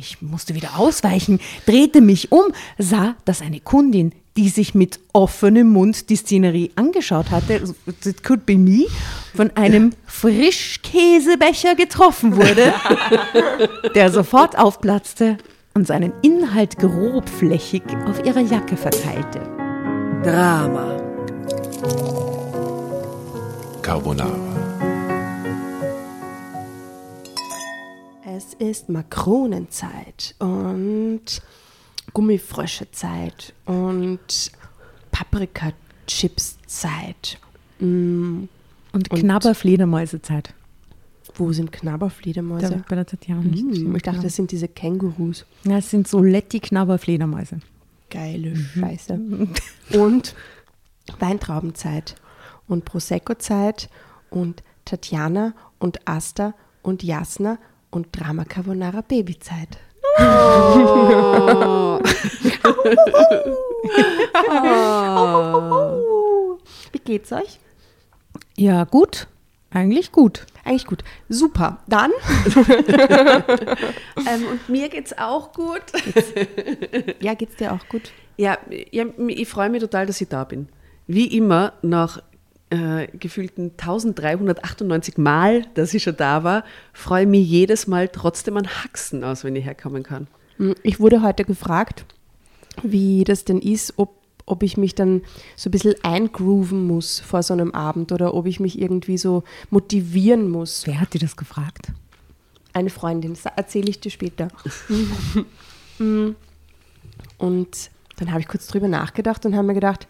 Ich 0.00 0.22
musste 0.22 0.54
wieder 0.54 0.78
ausweichen, 0.78 1.40
drehte 1.66 2.00
mich 2.00 2.30
um, 2.30 2.52
sah, 2.78 3.16
dass 3.24 3.42
eine 3.42 3.58
Kundin, 3.58 4.12
die 4.36 4.48
sich 4.48 4.72
mit 4.72 5.00
offenem 5.12 5.70
Mund 5.70 6.08
die 6.08 6.14
Szenerie 6.14 6.70
angeschaut 6.76 7.32
hatte, 7.32 7.74
it 8.04 8.22
could 8.22 8.46
be 8.46 8.56
me, 8.56 8.86
von 9.34 9.50
einem 9.56 9.90
Frischkäsebecher 10.06 11.74
getroffen 11.74 12.36
wurde, 12.36 12.72
der 13.96 14.12
sofort 14.12 14.56
aufplatzte 14.56 15.36
und 15.74 15.88
seinen 15.88 16.12
Inhalt 16.22 16.78
grobflächig 16.78 17.82
auf 18.06 18.24
ihre 18.24 18.42
Jacke 18.42 18.76
verteilte. 18.76 19.40
Drama. 20.22 20.96
Carbonara. 23.82 24.47
Es 28.38 28.54
ist 28.54 28.88
Makronenzeit 28.88 30.34
und 30.38 31.42
Gummifröschezeit 32.12 33.52
und 33.64 34.52
Paprikachipszeit. 35.10 37.40
Mm, 37.80 38.44
Und 38.92 39.10
Knabberfledermäusezeit. 39.10 40.54
Wo 41.34 41.52
sind 41.52 41.72
Knabberfledermäuse? 41.72 42.70
Da 42.70 42.84
bei 42.88 42.94
der 42.94 43.06
Tatjana. 43.06 43.40
Mm, 43.40 43.96
ich 43.96 44.02
dachte, 44.02 44.22
das 44.22 44.36
sind 44.36 44.52
diese 44.52 44.68
Kängurus. 44.68 45.44
Ja, 45.64 45.78
es 45.78 45.90
sind 45.90 46.06
so 46.06 46.22
Letti-Knabberfledermäuse. 46.22 47.58
Geile 48.08 48.54
Scheiße. 48.54 49.18
Und 49.98 50.36
Weintraubenzeit 51.18 52.14
und 52.68 52.84
Prosecco-Zeit 52.84 53.90
und 54.30 54.62
Tatjana 54.84 55.54
und 55.80 56.06
Asta 56.06 56.54
und 56.82 57.02
Jasna 57.02 57.58
und 57.90 58.08
Drama 58.12 58.44
Carbonara 58.44 59.00
Babyzeit. 59.00 59.78
Wie 66.92 66.98
geht's 67.04 67.32
euch? 67.32 67.58
Ja, 68.56 68.84
gut. 68.84 69.26
Eigentlich 69.70 70.12
gut. 70.12 70.46
Eigentlich 70.64 70.86
gut. 70.86 71.04
Super. 71.28 71.78
Dann 71.86 72.10
Ähm, 74.26 74.46
und 74.50 74.68
mir 74.68 74.88
geht's 74.88 75.16
auch 75.16 75.52
gut. 75.52 75.82
Ja, 77.20 77.34
geht's 77.34 77.56
dir 77.56 77.72
auch 77.72 77.86
gut? 77.88 78.12
Ja, 78.36 78.58
ja 78.90 79.04
ich 79.28 79.48
freue 79.48 79.70
mich 79.70 79.80
total, 79.80 80.06
dass 80.06 80.20
ich 80.20 80.28
da 80.28 80.44
bin. 80.44 80.68
Wie 81.06 81.36
immer, 81.36 81.74
nach 81.82 82.20
äh, 82.70 83.06
gefühlten 83.16 83.72
1398 83.78 85.16
Mal, 85.18 85.62
dass 85.74 85.94
ich 85.94 86.02
schon 86.02 86.16
da 86.16 86.44
war, 86.44 86.64
freue 86.92 87.22
ich 87.22 87.28
mich 87.28 87.48
jedes 87.48 87.86
Mal 87.86 88.08
trotzdem 88.08 88.56
an 88.56 88.66
Haxen 88.66 89.24
aus, 89.24 89.44
wenn 89.44 89.56
ich 89.56 89.64
herkommen 89.64 90.02
kann. 90.02 90.26
Hm, 90.58 90.74
Ich 90.82 91.00
wurde 91.00 91.22
heute 91.22 91.44
gefragt, 91.44 92.04
wie 92.82 93.24
das 93.24 93.44
denn 93.44 93.60
ist, 93.60 93.94
ob, 93.96 94.14
ob 94.46 94.62
ich 94.62 94.76
mich 94.76 94.94
dann 94.94 95.22
so 95.56 95.68
ein 95.68 95.72
bisschen 95.72 95.94
eingrooven 96.02 96.86
muss 96.86 97.20
vor 97.20 97.42
so 97.42 97.54
einem 97.54 97.72
Abend 97.72 98.12
oder 98.12 98.34
ob 98.34 98.46
ich 98.46 98.60
mich 98.60 98.78
irgendwie 98.80 99.18
so 99.18 99.44
motivieren 99.70 100.50
muss. 100.50 100.86
Wer 100.86 101.00
hat 101.00 101.14
dir 101.14 101.20
das 101.20 101.36
gefragt? 101.36 101.92
Eine 102.74 102.90
Freundin, 102.90 103.32
das 103.34 103.46
erzähle 103.56 103.88
ich 103.88 104.00
dir 104.00 104.10
später. 104.10 104.48
Mm. 106.00 106.36
und 107.38 107.90
dann 108.18 108.30
habe 108.30 108.40
ich 108.40 108.46
kurz 108.46 108.68
drüber 108.68 108.86
nachgedacht 108.86 109.44
und 109.44 109.56
habe 109.56 109.66
mir 109.66 109.74
gedacht, 109.74 110.06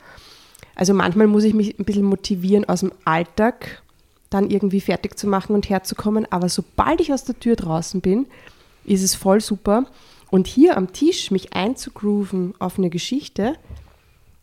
also 0.78 0.94
manchmal 0.94 1.26
muss 1.26 1.42
ich 1.42 1.54
mich 1.54 1.78
ein 1.78 1.84
bisschen 1.84 2.04
motivieren 2.04 2.64
aus 2.66 2.80
dem 2.80 2.92
Alltag, 3.04 3.82
dann 4.30 4.48
irgendwie 4.48 4.80
fertig 4.80 5.18
zu 5.18 5.26
machen 5.26 5.54
und 5.54 5.68
herzukommen, 5.68 6.26
aber 6.30 6.48
sobald 6.48 7.00
ich 7.00 7.12
aus 7.12 7.24
der 7.24 7.38
Tür 7.38 7.56
draußen 7.56 8.00
bin, 8.00 8.26
ist 8.84 9.02
es 9.02 9.16
voll 9.16 9.40
super. 9.40 9.86
Und 10.30 10.46
hier 10.46 10.76
am 10.76 10.92
Tisch 10.92 11.32
mich 11.32 11.52
einzugrooven 11.54 12.54
auf 12.60 12.78
eine 12.78 12.90
Geschichte, 12.90 13.56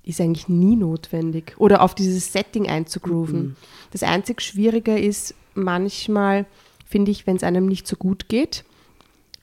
ist 0.03 0.19
eigentlich 0.19 0.49
nie 0.49 0.75
notwendig. 0.75 1.53
Oder 1.57 1.81
auf 1.81 1.95
dieses 1.95 2.33
Setting 2.33 2.67
einzugrooven. 2.67 3.55
Das 3.91 4.03
einzig 4.03 4.41
Schwierige 4.41 4.99
ist 4.99 5.35
manchmal, 5.53 6.45
finde 6.85 7.11
ich, 7.11 7.25
wenn 7.25 7.37
es 7.37 7.43
einem 7.43 7.65
nicht 7.65 7.87
so 7.87 7.95
gut 7.95 8.27
geht, 8.27 8.65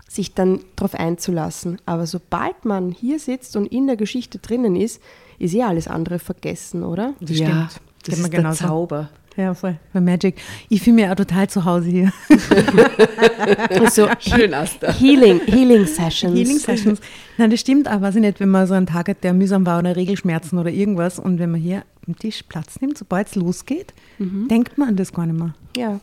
sich 0.08 0.34
dann 0.34 0.60
darauf 0.76 0.94
einzulassen. 0.94 1.78
Aber 1.86 2.06
sobald 2.06 2.66
man 2.66 2.90
hier 2.90 3.18
sitzt 3.18 3.56
und 3.56 3.66
in 3.72 3.86
der 3.86 3.96
Geschichte 3.96 4.38
drinnen 4.38 4.76
ist, 4.76 5.00
ist 5.42 5.52
ja 5.52 5.68
alles 5.68 5.88
andere 5.88 6.18
vergessen, 6.18 6.82
oder? 6.84 7.14
Das 7.20 7.38
Ja, 7.38 7.46
stimmt. 7.46 7.80
Das 8.06 8.18
ist 8.18 8.32
der 8.32 8.40
genauso. 8.40 8.64
Zauber. 8.66 9.10
Ja, 9.36 9.54
voll. 9.54 9.76
Bei 9.94 10.00
Magic. 10.00 10.36
Ich 10.68 10.82
fühle 10.82 10.96
mich 10.96 11.08
auch 11.08 11.14
total 11.14 11.48
zu 11.48 11.64
Hause 11.64 11.88
hier. 11.88 12.12
So 13.90 14.08
Schön, 14.20 14.54
Asta. 14.54 14.92
Healing, 14.92 15.40
Healing 15.46 15.86
Sessions. 15.86 16.38
Healing 16.38 16.58
Sessions. 16.58 17.00
Nein, 17.38 17.50
das 17.50 17.60
stimmt, 17.60 17.88
aber 17.88 18.02
weiß 18.06 18.16
ich 18.16 18.20
nicht, 18.20 18.40
wenn 18.40 18.50
man 18.50 18.66
so 18.66 18.74
einen 18.74 18.86
Tag 18.86 19.08
hat, 19.08 19.24
der 19.24 19.32
mühsam 19.32 19.66
war 19.66 19.78
oder 19.78 19.96
Regelschmerzen 19.96 20.58
oder 20.58 20.70
irgendwas 20.70 21.18
und 21.18 21.38
wenn 21.38 21.50
man 21.50 21.60
hier 21.60 21.82
am 22.06 22.16
Tisch 22.16 22.42
Platz 22.44 22.80
nimmt, 22.80 22.98
sobald 22.98 23.28
es 23.28 23.34
losgeht, 23.34 23.94
denkt 24.18 24.78
man 24.78 24.90
an 24.90 24.96
das 24.96 25.12
gar 25.12 25.26
nicht 25.26 25.38
mehr. 25.38 25.54
Ja. 25.76 26.00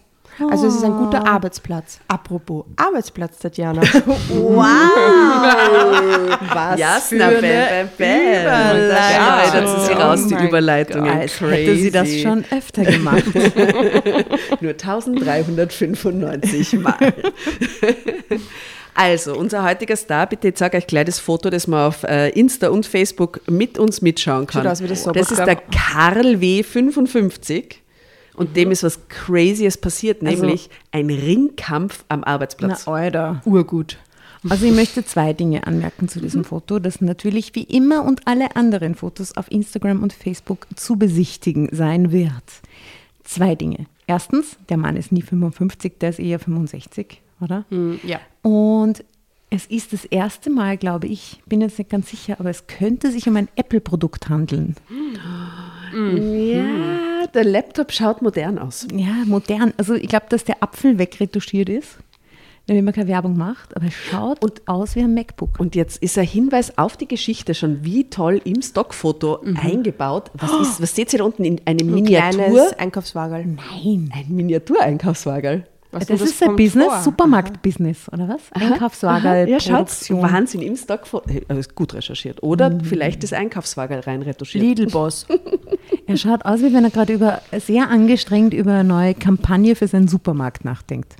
Also 0.49 0.67
es 0.67 0.75
ist 0.75 0.83
ein 0.83 0.97
guter 0.97 1.25
Arbeitsplatz. 1.27 1.99
Apropos 2.07 2.65
Arbeitsplatz, 2.75 3.39
Tatjana. 3.39 3.81
Was 6.53 6.79
Jasna, 6.79 7.29
bam, 7.29 7.41
bam, 7.41 7.89
bam. 7.97 8.75
Und 8.75 8.89
da 8.89 9.09
schneidet 9.09 9.69
sie 9.85 9.93
raus, 9.93 10.27
die 10.27 10.35
Oh 10.35 10.43
Überleitung. 10.43 11.09
Als 11.09 11.39
hätte 11.41 11.75
sie 11.75 11.91
das 11.91 12.15
schon 12.19 12.45
öfter 12.51 12.83
gemacht. 12.83 13.23
Nur 14.61 14.71
1395 14.71 16.79
Mal. 16.79 16.95
Also, 18.93 19.35
unser 19.35 19.63
heutiger 19.63 19.95
Star, 19.95 20.27
bitte, 20.27 20.49
ich 20.49 20.55
zeige 20.55 20.77
euch 20.77 20.87
gleich 20.87 21.05
das 21.05 21.19
Foto, 21.19 21.49
das 21.49 21.67
man 21.67 21.87
auf 21.87 22.03
äh, 22.03 22.29
Insta 22.29 22.69
und 22.69 22.85
Facebook 22.85 23.41
mit 23.49 23.77
uns 23.77 24.01
mitschauen 24.01 24.45
kann. 24.45 24.63
Schaut 24.63 24.71
aus 24.71 24.83
wie 24.83 24.87
das 24.87 25.03
das 25.03 25.31
ist 25.31 25.45
der 25.45 25.55
Karl 25.55 26.41
W. 26.41 26.63
55 26.63 27.81
und 28.39 28.55
dem 28.55 28.71
ist 28.71 28.83
was 28.83 29.07
Crazyes 29.09 29.77
passiert, 29.77 30.23
nämlich 30.23 30.69
ein 30.93 31.09
Ringkampf 31.09 32.05
am 32.07 32.23
Arbeitsplatz. 32.23 32.83
Na, 32.85 32.93
Alter. 32.93 33.41
Urgut. 33.43 33.97
Also 34.47 34.65
ich 34.65 34.73
möchte 34.73 35.03
zwei 35.03 35.33
Dinge 35.33 35.67
anmerken 35.67 36.07
zu 36.07 36.21
diesem 36.21 36.45
Foto, 36.45 36.79
das 36.79 37.01
natürlich 37.01 37.53
wie 37.55 37.63
immer 37.63 38.05
und 38.05 38.25
alle 38.27 38.55
anderen 38.55 38.95
Fotos 38.95 39.35
auf 39.35 39.51
Instagram 39.51 40.01
und 40.01 40.13
Facebook 40.13 40.67
zu 40.77 40.95
besichtigen 40.95 41.67
sein 41.73 42.13
wird. 42.13 42.31
Zwei 43.25 43.55
Dinge. 43.55 43.87
Erstens, 44.07 44.55
der 44.69 44.77
Mann 44.77 44.95
ist 44.95 45.11
nie 45.11 45.21
55, 45.21 45.99
der 45.99 46.11
ist 46.11 46.19
eher 46.19 46.39
65, 46.39 47.21
oder? 47.41 47.65
Hm, 47.69 47.99
ja. 48.03 48.21
Und 48.41 49.03
es 49.49 49.65
ist 49.65 49.91
das 49.91 50.05
erste 50.05 50.49
Mal, 50.49 50.77
glaube 50.77 51.07
ich, 51.07 51.41
bin 51.45 51.59
jetzt 51.59 51.77
nicht 51.77 51.89
ganz 51.89 52.09
sicher, 52.09 52.37
aber 52.39 52.51
es 52.51 52.67
könnte 52.67 53.11
sich 53.11 53.27
um 53.27 53.35
ein 53.35 53.49
Apple-Produkt 53.57 54.29
handeln. 54.29 54.75
Ja, 55.91 56.88
der 57.33 57.43
Laptop 57.45 57.91
schaut 57.91 58.21
modern 58.21 58.57
aus. 58.59 58.87
Ja, 58.93 59.23
modern. 59.25 59.73
Also 59.77 59.93
ich 59.95 60.07
glaube, 60.07 60.25
dass 60.29 60.43
der 60.43 60.61
Apfel 60.63 60.97
wegretuschiert 60.97 61.69
ist, 61.69 61.97
wenn 62.67 62.83
man 62.85 62.93
keine 62.93 63.07
Werbung 63.07 63.35
macht, 63.37 63.75
aber 63.75 63.87
es 63.87 63.93
schaut 63.93 64.43
und 64.43 64.67
aus 64.67 64.95
wie 64.95 65.01
ein 65.01 65.13
MacBook. 65.13 65.59
Und 65.59 65.75
jetzt 65.75 66.01
ist 66.03 66.17
ein 66.17 66.25
Hinweis 66.27 66.77
auf 66.77 66.97
die 66.97 67.07
Geschichte 67.07 67.53
schon 67.55 67.83
wie 67.83 68.09
toll 68.09 68.41
im 68.43 68.61
Stockfoto 68.61 69.39
eingebaut. 69.55 70.29
Was, 70.35 70.51
ist, 70.61 70.81
was 70.81 70.95
seht 70.95 71.11
ihr 71.13 71.19
da 71.19 71.25
unten 71.25 71.45
in 71.45 71.61
eine 71.65 71.79
Ein 71.81 71.89
Miniatur? 71.91 72.39
kleines 72.43 72.73
Einkaufswagen. 72.79 73.55
Nein. 73.55 74.11
Ein 74.13 74.35
Miniatureinkaufswagen. 74.35 75.63
Was 75.91 76.05
Das 76.05 76.19
denn, 76.19 76.27
ist 76.27 76.43
ein 76.43 76.55
Business, 76.55 76.85
vor? 76.85 77.01
Supermarkt-Business, 77.01 78.09
oder 78.13 78.29
was? 78.29 78.41
Einkaufswagen, 78.51 79.47
Ja, 79.47 79.59
schaut. 79.59 79.89
Wahnsinn 80.09 80.61
im 80.61 80.75
Stockfoto. 80.75 81.27
Also 81.47 81.59
ist 81.59 81.73
gut 81.73 81.95
recherchiert. 81.95 82.43
Oder 82.43 82.77
vielleicht 82.83 83.23
das 83.23 83.33
Einkaufswagen 83.33 83.99
rein 83.99 84.21
retuschiert. 84.21 84.63
Lidl-Boss. 84.63 85.25
Er 86.05 86.17
schaut 86.17 86.43
aus, 86.43 86.61
wie 86.61 86.73
wenn 86.73 86.83
er 86.83 86.89
gerade 86.89 87.13
über 87.13 87.39
sehr 87.55 87.87
angestrengt 87.91 88.51
über 88.55 88.71
eine 88.71 88.83
neue 88.83 89.13
Kampagne 89.13 89.75
für 89.75 89.87
seinen 89.87 90.07
Supermarkt 90.07 90.65
nachdenkt. 90.65 91.15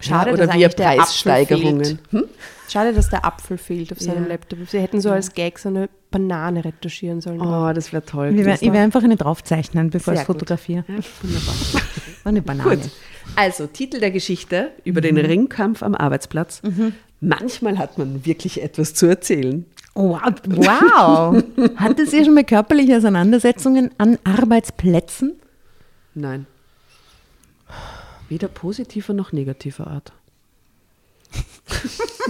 Schade, 0.00 0.30
ja, 0.30 0.34
oder 0.34 0.46
dass 0.46 0.56
wie 0.56 0.68
Preissteigerungen. 0.68 1.98
Hm? 2.10 2.24
Schade, 2.72 2.94
dass 2.94 3.10
der 3.10 3.26
Apfel 3.26 3.58
fehlt 3.58 3.92
auf 3.92 4.00
seinem 4.00 4.22
Ja. 4.22 4.28
Laptop. 4.30 4.60
Sie 4.66 4.80
hätten 4.80 5.02
so 5.02 5.10
als 5.10 5.34
Gag 5.34 5.58
so 5.58 5.68
eine 5.68 5.90
Banane 6.10 6.64
retuschieren 6.64 7.20
sollen. 7.20 7.38
Oh, 7.38 7.70
das 7.74 7.92
wäre 7.92 8.02
toll. 8.02 8.32
Ich 8.34 8.46
werde 8.46 8.78
einfach 8.78 9.02
eine 9.02 9.16
draufzeichnen, 9.16 9.90
bevor 9.90 10.14
ich 10.14 10.20
es 10.20 10.26
fotografiere. 10.26 10.82
Ja, 10.88 10.94
wunderbar. 11.22 11.54
Eine 12.24 12.40
Banane. 12.40 12.76
Gut. 12.76 12.90
Also, 13.36 13.66
Titel 13.66 13.98
der 14.00 14.10
Geschichte 14.10 14.70
über 14.84 15.00
den 15.02 15.18
Ringkampf 15.18 15.82
am 15.82 15.94
Arbeitsplatz. 15.94 16.62
Manchmal 17.20 17.76
hat 17.76 17.98
man 17.98 18.24
wirklich 18.24 18.62
etwas 18.62 18.94
zu 18.94 19.06
erzählen. 19.06 19.66
Oh, 19.94 20.18
wow. 20.18 20.32
wow. 20.46 21.44
Hattet 21.76 22.12
ihr 22.12 22.24
schon 22.24 22.34
mal 22.34 22.44
körperliche 22.44 22.96
Auseinandersetzungen 22.96 23.90
an 23.98 24.18
Arbeitsplätzen? 24.24 25.34
Nein. 26.14 26.46
Weder 28.30 28.48
positiver 28.48 29.12
noch 29.12 29.32
negativer 29.32 29.88
Art. 29.88 30.12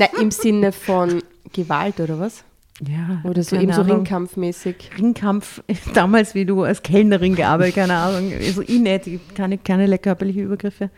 Na, 0.02 0.20
im 0.20 0.31
Sinne 0.31 0.72
von 0.72 1.22
Gewalt 1.52 2.00
oder 2.00 2.19
was? 2.19 2.44
Ja. 2.81 3.20
Oder 3.25 3.43
so 3.43 3.56
eben 3.56 3.72
so. 3.72 3.82
Ringkampfmäßig. 3.82 4.90
Ringkampf, 4.99 5.62
damals 5.94 6.34
wie 6.34 6.44
du 6.44 6.62
als 6.62 6.82
Kellnerin 6.82 7.37
gearbeitet, 7.37 7.76
keine 7.76 7.94
Ahnung, 7.94 8.32
so 8.52 8.62
ich 8.62 8.81
nicht, 8.81 9.34
keine, 9.34 9.58
keine 9.58 9.99
körperliche 9.99 10.40
Übergriffe. 10.40 10.90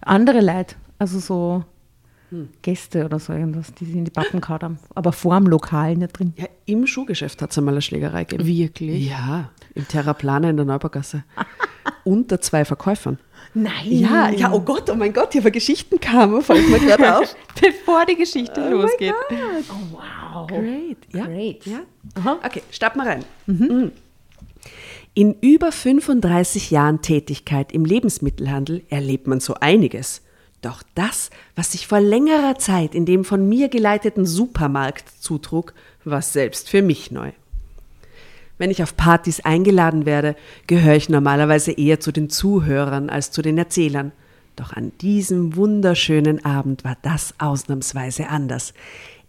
Andere 0.00 0.40
Leute, 0.40 0.74
also 0.98 1.18
so 1.18 1.64
Gäste 2.62 3.04
oder 3.04 3.18
so 3.18 3.32
irgendwas, 3.32 3.72
die 3.74 3.84
sie 3.84 3.98
in 3.98 4.04
die 4.04 4.10
Backen 4.10 4.40
gehauen 4.40 4.60
haben. 4.60 4.78
Aber 4.94 5.12
vor 5.12 5.38
dem 5.38 5.46
Lokal 5.46 5.96
nicht 5.96 6.18
drin. 6.18 6.34
Ja, 6.36 6.46
im 6.66 6.86
Schuhgeschäft 6.86 7.40
hat 7.40 7.52
es 7.52 7.58
einmal 7.58 7.74
eine 7.74 7.82
Schlägerei 7.82 8.24
gegeben. 8.24 8.46
Wirklich? 8.46 9.08
Ja, 9.08 9.50
im 9.74 9.86
Terraplaner 9.86 10.50
in 10.50 10.56
der 10.56 10.66
Neubaugasse. 10.66 11.24
Unter 12.02 12.40
zwei 12.40 12.64
Verkäufern. 12.64 13.18
Nein. 13.54 13.86
Ja, 13.86 14.30
ja, 14.30 14.52
oh 14.52 14.60
Gott, 14.60 14.90
oh 14.90 14.96
mein 14.96 15.12
Gott, 15.12 15.32
hier 15.32 15.40
aber 15.40 15.52
Geschichten 15.52 16.00
kamen, 16.00 16.42
fällt 16.42 16.68
mir 16.68 16.80
gerade 16.80 17.18
auf. 17.18 17.36
Bevor 17.60 18.04
die 18.04 18.16
Geschichte 18.16 18.68
losgeht. 18.68 19.14
Oh, 19.70 19.96
wow. 19.96 20.46
Great, 20.48 20.98
ja. 21.12 21.24
Great. 21.26 21.64
Ja. 21.64 21.80
Okay, 22.44 22.62
starten 22.70 22.98
wir 22.98 23.06
rein. 23.06 23.24
Mhm. 23.46 23.92
In 25.14 25.34
über 25.40 25.70
35 25.70 26.72
Jahren 26.72 27.00
Tätigkeit 27.00 27.70
im 27.70 27.84
Lebensmittelhandel 27.84 28.82
erlebt 28.90 29.28
man 29.28 29.38
so 29.38 29.54
einiges. 29.54 30.22
Doch 30.60 30.82
das, 30.96 31.30
was 31.54 31.72
sich 31.72 31.86
vor 31.86 32.00
längerer 32.00 32.58
Zeit 32.58 32.94
in 32.94 33.06
dem 33.06 33.24
von 33.24 33.48
mir 33.48 33.68
geleiteten 33.68 34.26
Supermarkt 34.26 35.04
zutrug, 35.20 35.74
war 36.04 36.22
selbst 36.22 36.68
für 36.68 36.82
mich 36.82 37.12
neu. 37.12 37.30
Wenn 38.56 38.70
ich 38.70 38.82
auf 38.82 38.96
Partys 38.96 39.40
eingeladen 39.40 40.06
werde, 40.06 40.36
gehöre 40.66 40.94
ich 40.96 41.08
normalerweise 41.08 41.72
eher 41.72 41.98
zu 42.00 42.12
den 42.12 42.30
Zuhörern 42.30 43.10
als 43.10 43.30
zu 43.30 43.42
den 43.42 43.58
Erzählern. 43.58 44.12
Doch 44.56 44.72
an 44.72 44.92
diesem 45.00 45.56
wunderschönen 45.56 46.44
Abend 46.44 46.84
war 46.84 46.96
das 47.02 47.34
ausnahmsweise 47.38 48.28
anders. 48.28 48.72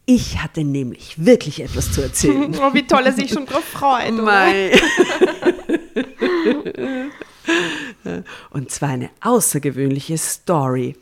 Ich 0.06 0.44
hatte 0.44 0.64
nämlich 0.64 1.26
wirklich 1.26 1.62
etwas 1.64 1.92
zu 1.92 2.04
erzählen. 2.04 2.56
Oh, 2.62 2.72
wie 2.74 2.86
toll 2.86 3.02
er 3.06 3.14
sich 3.14 3.32
schon 3.32 3.48
drauf 3.48 3.64
freut. 3.64 4.14
Und 8.52 8.70
zwar 8.70 8.90
eine 8.90 9.10
außergewöhnliche 9.22 10.20
Story. 10.20 10.96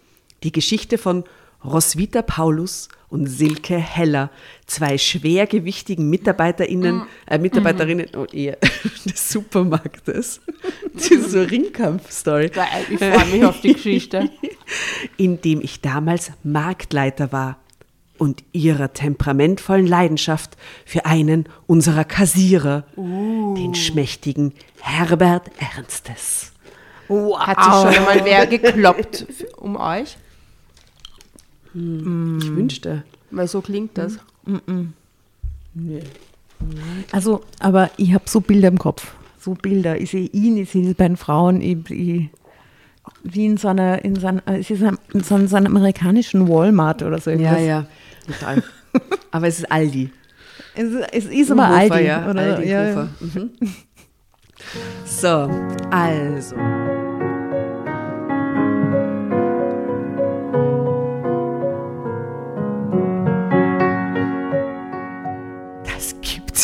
Die 0.43 0.53
Geschichte 0.53 0.97
von 0.97 1.25
Roswitha 1.63 2.21
Paulus 2.21 2.89
und 3.09 3.27
Silke 3.27 3.77
Heller, 3.77 4.31
zwei 4.65 4.97
schwergewichtigen 4.97 6.09
MitarbeiterInnen, 6.09 7.03
äh, 7.27 7.37
Mitarbeiterinnen 7.37 8.07
oh, 8.17 8.25
eher, 8.25 8.57
des 9.05 9.29
Supermarktes. 9.29 10.41
Das 10.93 11.11
ist 11.11 11.31
so 11.31 11.39
eine 11.39 11.51
Ringkampf-Story. 11.51 12.51
Ich 12.89 12.97
freue 12.97 13.25
mich 13.25 13.45
auf 13.45 13.61
die 13.61 13.73
Geschichte. 13.73 14.29
in 15.17 15.41
dem 15.41 15.61
ich 15.61 15.81
damals 15.81 16.31
Marktleiter 16.43 17.31
war 17.31 17.57
und 18.17 18.43
ihrer 18.51 18.93
temperamentvollen 18.93 19.87
Leidenschaft 19.87 20.57
für 20.85 21.05
einen 21.05 21.49
unserer 21.67 22.05
Kassierer, 22.05 22.85
den 22.95 23.75
schmächtigen 23.75 24.53
Herbert 24.81 25.51
Ernstes. 25.59 26.51
Hat 27.09 27.63
sich 27.63 27.73
schon 27.73 28.07
einmal 28.07 28.25
wer 28.25 28.47
gekloppt 28.47 29.27
um 29.57 29.75
euch? 29.75 30.17
Ich 31.73 32.55
wünschte. 32.55 33.03
Weil 33.31 33.47
so 33.47 33.61
klingt 33.61 33.97
das. 33.97 34.19
Also, 37.11 37.41
aber 37.59 37.89
ich 37.97 38.13
habe 38.13 38.23
so 38.27 38.41
Bilder 38.41 38.67
im 38.67 38.77
Kopf. 38.77 39.13
So 39.39 39.53
Bilder. 39.55 39.99
Ich 39.99 40.11
sehe 40.11 40.27
ihn, 40.27 40.57
ich 40.57 40.69
sehe 40.69 40.85
die 40.85 40.93
beiden 40.93 41.17
Frauen, 41.17 41.61
ich, 41.61 41.89
ich, 41.89 42.29
wie 43.23 43.45
in 43.45 43.57
so 43.57 43.67
einer, 43.69 44.03
in 44.05 44.15
so 44.15 44.27
einer, 44.27 44.43
in 44.47 44.63
so 44.63 44.85
einem, 45.33 45.47
so 45.47 45.55
einem 45.55 45.75
amerikanischen 45.75 46.47
Walmart 46.47 47.01
oder 47.03 47.19
so. 47.19 47.31
Ja, 47.31 47.37
irgendwas. 47.57 47.65
ja, 47.65 47.85
total. 48.27 48.63
Aber 49.31 49.47
es 49.47 49.59
ist 49.59 49.71
Aldi. 49.71 50.11
Es, 50.75 50.83
ist- 50.83 51.07
es 51.11 51.25
ist 51.25 51.51
aber 51.51 51.65
Aldi. 51.65 52.05
ja. 52.05 52.29
oder, 52.29 52.41
Aldi 52.55 52.69
ja, 52.69 52.89
Hofer. 52.89 53.09
Mhm. 53.19 53.49
So, 55.05 55.49
also. 55.91 56.55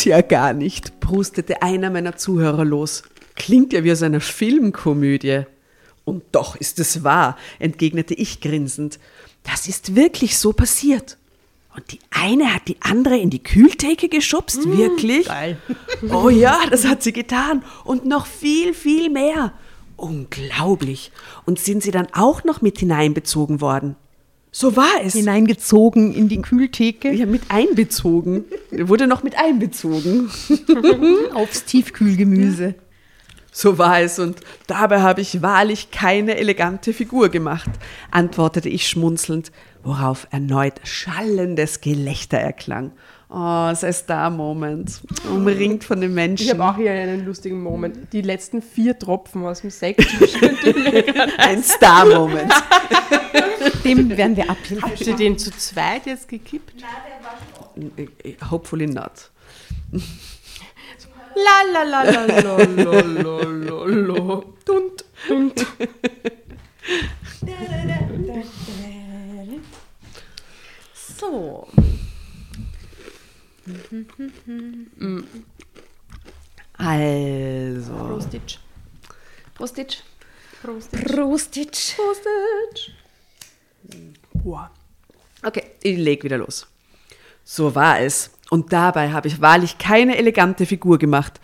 Gibt's 0.00 0.04
ja 0.04 0.22
gar 0.22 0.54
nicht, 0.54 1.00
prustete 1.00 1.60
einer 1.60 1.90
meiner 1.90 2.16
Zuhörer 2.16 2.64
los. 2.64 3.02
Klingt 3.36 3.74
ja 3.74 3.84
wie 3.84 3.92
aus 3.92 4.02
einer 4.02 4.20
Filmkomödie. 4.20 5.42
Und 6.06 6.22
doch 6.32 6.56
ist 6.56 6.78
es 6.78 7.04
wahr, 7.04 7.36
entgegnete 7.58 8.14
ich 8.14 8.40
grinsend. 8.40 8.98
Das 9.42 9.68
ist 9.68 9.94
wirklich 9.94 10.38
so 10.38 10.54
passiert. 10.54 11.18
Und 11.76 11.92
die 11.92 11.98
eine 12.10 12.54
hat 12.54 12.66
die 12.68 12.78
andere 12.80 13.18
in 13.18 13.28
die 13.28 13.42
Kühltheke 13.42 14.08
geschubst, 14.08 14.66
wirklich? 14.66 15.26
Geil. 15.26 15.58
Oh 16.10 16.30
ja, 16.30 16.58
das 16.70 16.86
hat 16.86 17.02
sie 17.02 17.12
getan. 17.12 17.62
Und 17.84 18.06
noch 18.06 18.24
viel, 18.24 18.72
viel 18.72 19.10
mehr. 19.10 19.52
Unglaublich. 19.96 21.12
Und 21.44 21.58
sind 21.58 21.82
sie 21.82 21.90
dann 21.90 22.08
auch 22.12 22.42
noch 22.44 22.62
mit 22.62 22.78
hineinbezogen 22.78 23.60
worden? 23.60 23.96
So 24.52 24.76
war 24.76 25.02
es. 25.04 25.12
Hineingezogen 25.12 26.12
in 26.12 26.28
die 26.28 26.42
Kühltheke 26.42 27.12
Ja, 27.12 27.26
mit 27.26 27.42
einbezogen. 27.48 28.44
Wurde 28.72 29.06
noch 29.06 29.22
mit 29.22 29.38
einbezogen. 29.38 30.28
aufs 31.34 31.64
Tiefkühlgemüse. 31.64 32.74
So 33.52 33.78
war 33.78 34.00
es, 34.00 34.18
und 34.18 34.40
dabei 34.68 35.02
habe 35.02 35.20
ich 35.20 35.42
wahrlich 35.42 35.90
keine 35.90 36.36
elegante 36.36 36.92
Figur 36.92 37.30
gemacht, 37.30 37.70
antwortete 38.12 38.68
ich 38.68 38.86
schmunzelnd, 38.86 39.50
worauf 39.82 40.28
erneut 40.30 40.74
schallendes 40.84 41.80
Gelächter 41.80 42.38
erklang. 42.38 42.92
Oh, 43.32 43.72
sein 43.74 43.92
Star-Moment. 43.92 45.02
Umringt 45.30 45.84
von 45.84 46.00
den 46.00 46.12
Menschen. 46.14 46.46
Ich 46.46 46.50
habe 46.50 46.64
auch 46.64 46.76
hier 46.76 46.90
einen 46.90 47.24
lustigen 47.24 47.62
Moment. 47.62 48.12
Die 48.12 48.22
letzten 48.22 48.60
vier 48.60 48.98
Tropfen 48.98 49.44
aus 49.44 49.60
dem 49.60 49.70
Sekt. 49.70 50.00
Ein 51.38 51.62
Star-Moment. 51.62 52.52
Dem 53.84 54.16
werden 54.16 54.36
wir 54.36 54.50
abhilfen. 54.50 54.82
Habt 54.82 55.06
ihr 55.06 55.14
den 55.14 55.38
zu 55.38 55.52
zweit 55.52 56.06
jetzt 56.06 56.28
gekippt? 56.28 56.74
Nein, 56.80 56.90
der 57.06 57.94
war 57.94 58.20
äh, 58.24 58.30
äh, 58.30 58.36
Hopefully 58.50 58.86
not. 58.86 59.30
La 61.36 61.62
la 61.72 61.82
la 61.84 62.02
la 62.02 62.26
la 62.26 62.56
la 62.56 63.00
la 63.00 63.84
la. 63.86 64.42
Dunt, 64.64 65.04
dunt. 65.28 65.66
Also, 76.76 77.92
Prostitsch. 77.92 78.58
Prostitsch. 79.54 79.98
Prostitsch. 80.62 81.04
Prostitsch. 81.04 81.94
Prostitsch. 81.96 82.90
Boah. 84.32 84.70
Okay, 85.42 85.64
ich 85.82 85.98
leg 85.98 86.22
wieder 86.24 86.38
los. 86.38 86.66
So 87.44 87.74
war 87.74 88.00
es. 88.00 88.30
Und 88.50 88.72
dabei 88.72 89.12
habe 89.12 89.28
ich 89.28 89.40
wahrlich 89.40 89.78
keine 89.78 90.16
elegante 90.16 90.66
Figur 90.66 90.98
gemacht, 90.98 91.40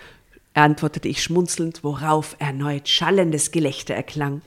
antwortete 0.55 1.09
ich 1.09 1.23
schmunzelnd, 1.23 1.85
worauf 1.85 2.37
erneut 2.39 2.89
schallendes 2.89 3.51
Gelächter 3.53 3.95
erklang. 3.95 4.43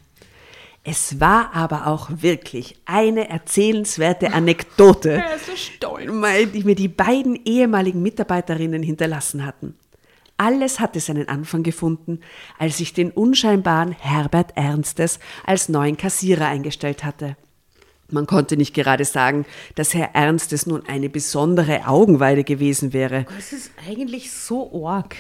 Es 0.91 1.19
war 1.19 1.53
aber 1.53 1.85
auch 1.85 2.09
wirklich 2.09 2.75
eine 2.85 3.29
erzählenswerte 3.29 4.33
Anekdote, 4.33 5.11
Er 5.11 5.35
ist 5.35 5.45
so 5.45 5.55
stolz. 5.55 6.09
die 6.51 6.63
mir 6.63 6.73
die 6.73 6.87
beiden 6.87 7.39
ehemaligen 7.45 8.01
Mitarbeiterinnen 8.01 8.81
hinterlassen 8.81 9.45
hatten. 9.45 9.75
Alles 10.37 10.79
hatte 10.79 10.99
seinen 10.99 11.27
Anfang 11.29 11.61
gefunden, 11.61 12.21
als 12.57 12.79
ich 12.79 12.93
den 12.93 13.11
unscheinbaren 13.11 13.91
Herbert 13.91 14.57
Ernstes 14.57 15.19
als 15.45 15.69
neuen 15.69 15.95
Kassierer 15.95 16.47
eingestellt 16.47 17.03
hatte. 17.03 17.35
Man 18.09 18.25
konnte 18.25 18.57
nicht 18.57 18.73
gerade 18.73 19.05
sagen, 19.05 19.45
dass 19.75 19.93
Herr 19.93 20.15
Ernstes 20.15 20.65
nun 20.65 20.87
eine 20.87 21.09
besondere 21.09 21.87
Augenweide 21.87 22.43
gewesen 22.43 22.93
wäre. 22.93 23.27
Das 23.35 23.53
ist 23.53 23.69
eigentlich 23.87 24.31
so 24.31 24.87
arg. 24.87 25.15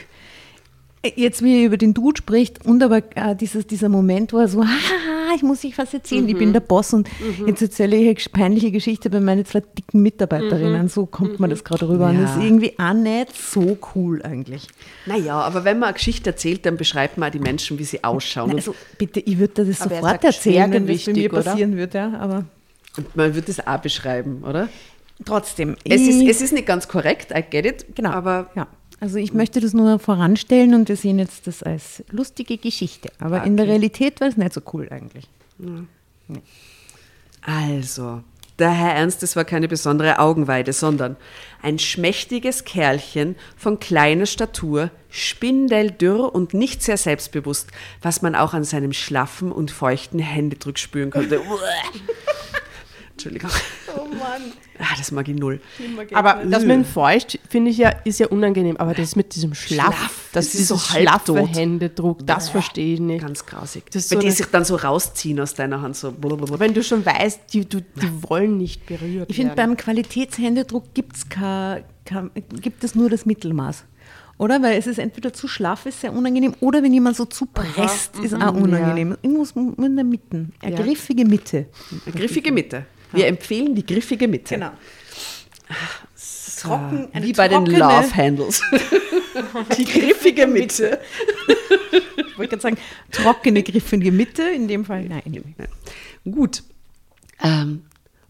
Jetzt, 1.15 1.43
wie 1.43 1.59
er 1.61 1.67
über 1.67 1.77
den 1.77 1.93
Dude 1.93 2.17
spricht 2.17 2.65
und 2.65 2.81
aber 2.81 3.03
äh, 3.15 3.35
dieses, 3.35 3.67
dieser 3.67 3.87
Moment, 3.87 4.33
wo 4.33 4.39
er 4.39 4.47
so, 4.47 4.63
haha, 4.65 5.18
ich 5.35 5.43
muss 5.43 5.63
euch 5.65 5.77
was 5.77 5.93
erzählen, 5.93 6.27
ich 6.27 6.37
bin 6.37 6.53
der 6.53 6.59
Boss 6.59 6.93
und 6.93 7.09
jetzt 7.45 7.61
erzähle 7.61 7.95
ich 7.97 8.07
eine 8.07 8.31
peinliche 8.33 8.71
Geschichte 8.71 9.09
bei 9.09 9.19
meinen 9.19 9.45
zwei 9.45 9.61
dicken 9.61 10.01
Mitarbeiterinnen. 10.01 10.87
So 10.87 11.05
kommt 11.05 11.39
man 11.39 11.49
das 11.49 11.63
gerade 11.63 11.87
rüber. 11.87 12.07
Und 12.09 12.21
das 12.21 12.31
ist 12.31 12.37
Ja. 12.37 12.43
irgendwie 12.43 12.73
auch 12.79 12.93
nicht 12.93 13.35
so 13.35 13.77
cool 13.95 14.21
eigentlich. 14.23 14.67
Naja, 15.05 15.35
aber 15.41 15.63
wenn 15.63 15.79
man 15.79 15.89
eine 15.89 15.93
Geschichte 15.95 16.29
erzählt, 16.31 16.65
dann 16.65 16.77
beschreibt 16.77 17.17
man 17.17 17.27
auch 17.29 17.31
die 17.33 17.39
Menschen, 17.39 17.77
wie 17.79 17.83
sie 17.83 18.03
ausschauen. 18.03 18.51
Also 18.55 18.75
bitte, 18.97 19.19
ich 19.19 19.37
würde 19.37 19.65
das 19.65 19.81
Aber 19.81 19.95
sofort 19.95 20.23
erzählen, 20.23 20.71
wenn 20.71 20.87
das 20.87 21.05
bei 21.05 21.13
mir 21.13 21.33
oder? 21.33 21.43
passieren 21.43 21.77
würde, 21.77 21.97
ja, 21.97 22.13
aber 22.19 22.45
Und 22.97 23.15
man 23.15 23.35
wird 23.35 23.49
es 23.49 23.65
auch 23.65 23.77
beschreiben, 23.79 24.43
oder? 24.43 24.69
trotzdem. 25.25 25.75
Es 25.83 26.01
ist, 26.01 26.21
es 26.21 26.41
ist 26.41 26.53
nicht 26.53 26.65
ganz 26.65 26.87
korrekt, 26.87 27.31
I 27.35 27.43
get 27.47 27.65
it. 27.65 27.85
Genau. 27.95 28.11
Aber 28.11 28.49
ja. 28.55 28.67
Also 28.99 29.17
ich 29.17 29.33
möchte 29.33 29.61
das 29.61 29.73
nur 29.73 29.99
voranstellen 29.99 30.73
und 30.73 30.89
wir 30.89 30.97
sehen 30.97 31.19
jetzt 31.19 31.47
das 31.47 31.63
als 31.63 32.03
lustige 32.11 32.57
Geschichte. 32.57 33.09
Aber 33.19 33.43
in 33.43 33.55
der 33.55 33.65
Okay. 33.65 33.71
Realität 33.73 34.19
war 34.19 34.27
es 34.27 34.37
nicht 34.37 34.53
so 34.53 34.61
cool 34.73 34.89
eigentlich. 34.89 35.27
Also, 37.41 38.23
der 38.59 38.71
Herr 38.71 38.93
Ernstes 38.95 39.35
war 39.37 39.45
keine 39.45 39.67
besondere 39.69 40.19
Augenweide, 40.19 40.73
sondern 40.73 41.15
ein 41.61 41.79
schmächtiges 41.79 42.65
Kerlchen 42.65 43.35
von 43.55 43.79
kleiner 43.79 44.25
Statur, 44.25 44.91
spindeldürr 45.09 46.33
und 46.35 46.53
nicht 46.53 46.83
sehr 46.83 46.97
selbstbewusst, 46.97 47.69
was 48.01 48.21
man 48.21 48.35
auch 48.35 48.53
an 48.53 48.65
seinem 48.65 48.91
schlaffen 48.91 49.51
und 49.51 49.71
feuchten 49.71 50.19
Händedruck 50.19 50.77
spüren 50.77 51.09
konnte. 51.09 51.41
Entschuldigung. 53.19 53.51
Oh 53.97 54.05
Mann. 54.05 54.53
Ah, 54.77 54.95
das 54.97 55.11
mag 55.11 55.27
ich 55.27 55.35
null. 55.35 55.59
Aber 56.13 56.43
das 56.45 56.61
mit 56.61 56.71
dem 56.71 56.85
Feucht, 56.85 57.39
finde 57.49 57.71
ich 57.71 57.77
ja, 57.77 57.89
ist 58.05 58.19
ja 58.19 58.27
unangenehm. 58.27 58.77
Aber 58.77 58.93
das 58.93 59.15
mit 59.15 59.33
diesem 59.33 59.55
Schlaff, 59.55 59.95
Schlaff, 59.97 60.29
das 60.31 60.53
ist 60.53 60.67
so 60.67 60.77
schlaffe. 60.77 61.47
Händedruck, 61.47 62.25
das 62.25 62.49
verstehe 62.49 62.93
ich 62.93 62.99
nicht. 62.99 63.21
Ganz 63.21 63.45
grausig. 63.45 63.85
Das 63.91 64.05
ist 64.05 64.11
Weil 64.11 64.21
so 64.21 64.27
die 64.27 64.31
sich 64.31 64.45
dann 64.45 64.63
so 64.63 64.75
rausziehen 64.75 65.39
aus 65.39 65.55
deiner 65.55 65.81
Hand. 65.81 65.95
So 65.95 66.11
blablabla. 66.11 66.59
Wenn 66.59 66.73
du 66.75 66.83
schon 66.83 67.03
weißt, 67.03 67.51
die, 67.51 67.67
du, 67.67 67.81
die 67.81 68.29
wollen 68.29 68.57
nicht 68.57 68.85
berührt 68.85 69.29
Ich 69.29 69.35
finde, 69.37 69.55
beim 69.55 69.75
Qualitätshändedruck 69.75 70.93
gibt's 70.93 71.27
kein, 71.27 71.83
kein, 72.05 72.29
gibt 72.61 72.83
es 72.83 72.93
nur 72.93 73.09
das 73.09 73.25
Mittelmaß. 73.25 73.85
Oder? 74.37 74.61
Weil 74.63 74.77
es 74.77 74.87
ist 74.87 74.99
entweder 74.99 75.33
zu 75.33 75.47
schlaff, 75.47 75.85
ist 75.85 75.99
sehr 76.01 76.13
unangenehm, 76.13 76.55
oder 76.61 76.81
wenn 76.81 76.93
jemand 76.93 77.17
so 77.17 77.25
zu 77.25 77.45
presst, 77.45 78.17
ist 78.19 78.33
auch 78.33 78.53
unangenehm. 78.53 79.17
Irgendwas 79.21 79.51
in 79.51 79.95
der 79.95 80.05
Mitte. 80.05 80.47
Eine 80.61 80.75
Ja. 80.77 80.81
griffige 80.83 81.25
Mitte. 81.25 81.65
Eine 82.05 82.15
griffige 82.15 82.51
Mitte. 82.51 82.85
Wir 83.11 83.27
empfehlen 83.27 83.75
die 83.75 83.85
griffige 83.85 84.27
Mitte. 84.27 84.55
Genau. 84.55 84.71
Trocken, 86.59 87.07
eine 87.13 87.25
Wie 87.25 87.33
bei 87.33 87.47
den 87.47 87.65
Love 87.65 88.13
Handles. 88.15 88.61
die 89.77 89.85
griffige 89.85 90.45
Mitte. 90.45 90.99
Ich 92.17 92.37
wollte 92.37 92.49
gerade 92.49 92.61
sagen, 92.61 92.77
trockene, 93.11 93.63
griffige 93.63 94.11
Mitte. 94.11 94.43
In 94.43 94.67
dem 94.67 94.83
Fall, 94.83 95.05
nein. 95.05 95.55
Gut. 96.29 96.63
Ähm, 97.41 97.83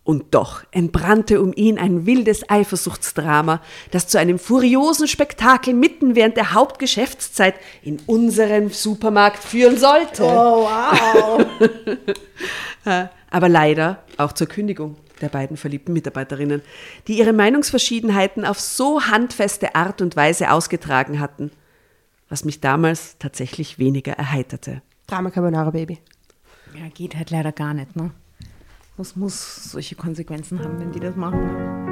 und 0.03 0.33
doch 0.33 0.63
entbrannte 0.71 1.41
um 1.41 1.53
ihn 1.53 1.77
ein 1.77 2.05
wildes 2.05 2.49
Eifersuchtsdrama, 2.49 3.61
das 3.91 4.07
zu 4.07 4.17
einem 4.19 4.39
furiosen 4.39 5.07
Spektakel 5.07 5.73
mitten 5.73 6.15
während 6.15 6.37
der 6.37 6.53
Hauptgeschäftszeit 6.53 7.55
in 7.83 7.99
unseren 8.07 8.69
Supermarkt 8.69 9.43
führen 9.43 9.77
sollte. 9.77 10.23
Oh, 10.23 10.67
wow. 10.67 11.45
Aber 13.29 13.49
leider 13.49 14.03
auch 14.17 14.33
zur 14.33 14.47
Kündigung 14.47 14.97
der 15.21 15.29
beiden 15.29 15.57
verliebten 15.57 15.93
Mitarbeiterinnen, 15.93 16.61
die 17.07 17.17
ihre 17.17 17.33
Meinungsverschiedenheiten 17.33 18.45
auf 18.45 18.59
so 18.59 19.03
handfeste 19.03 19.75
Art 19.75 20.01
und 20.01 20.15
Weise 20.15 20.51
ausgetragen 20.51 21.19
hatten, 21.19 21.51
was 22.29 22.45
mich 22.45 22.61
damals 22.61 23.17
tatsächlich 23.19 23.79
weniger 23.79 24.13
erheiterte. 24.13 24.81
Drama 25.07 25.29
Carbonara 25.31 25.71
Baby. 25.71 25.99
Ja, 26.73 26.87
geht 26.93 27.15
halt 27.15 27.31
leider 27.31 27.51
gar 27.51 27.73
nicht, 27.73 27.95
ne? 27.95 28.11
Das 28.97 29.15
muss 29.15 29.71
solche 29.71 29.95
Konsequenzen 29.95 30.59
haben, 30.59 30.79
wenn 30.79 30.91
die 30.91 30.99
das 30.99 31.15
machen. 31.15 31.88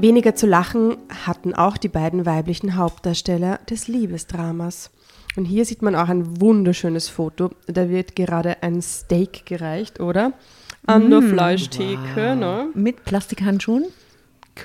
Weniger 0.00 0.34
zu 0.34 0.46
lachen 0.46 0.96
hatten 1.26 1.54
auch 1.54 1.76
die 1.76 1.88
beiden 1.88 2.24
weiblichen 2.26 2.76
Hauptdarsteller 2.76 3.58
des 3.68 3.88
Liebesdramas. 3.88 4.90
Und 5.36 5.44
hier 5.44 5.64
sieht 5.64 5.82
man 5.82 5.94
auch 5.94 6.08
ein 6.08 6.40
wunderschönes 6.40 7.08
Foto. 7.08 7.50
Da 7.66 7.88
wird 7.88 8.16
gerade 8.16 8.62
ein 8.62 8.82
Steak 8.82 9.46
gereicht, 9.46 10.00
oder? 10.00 10.32
An 10.86 11.10
der 11.10 11.22
Fleischtheke. 11.22 12.34
Ne? 12.36 12.68
Mit 12.74 13.04
Plastikhandschuhen? 13.04 13.84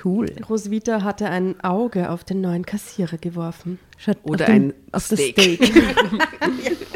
Cool. 0.04 0.30
Roswitha 0.48 1.02
hatte 1.02 1.26
ein 1.30 1.60
Auge 1.62 2.10
auf 2.10 2.24
den 2.24 2.40
neuen 2.40 2.66
Kassierer 2.66 3.16
geworfen. 3.18 3.78
Schaut 3.96 4.18
Oder 4.24 4.46
auf 4.46 4.50
den- 4.50 4.70
ein 4.70 4.74
auf 4.92 5.08
das 5.08 5.20
Steak. 5.20 5.64
Steak. 5.64 5.72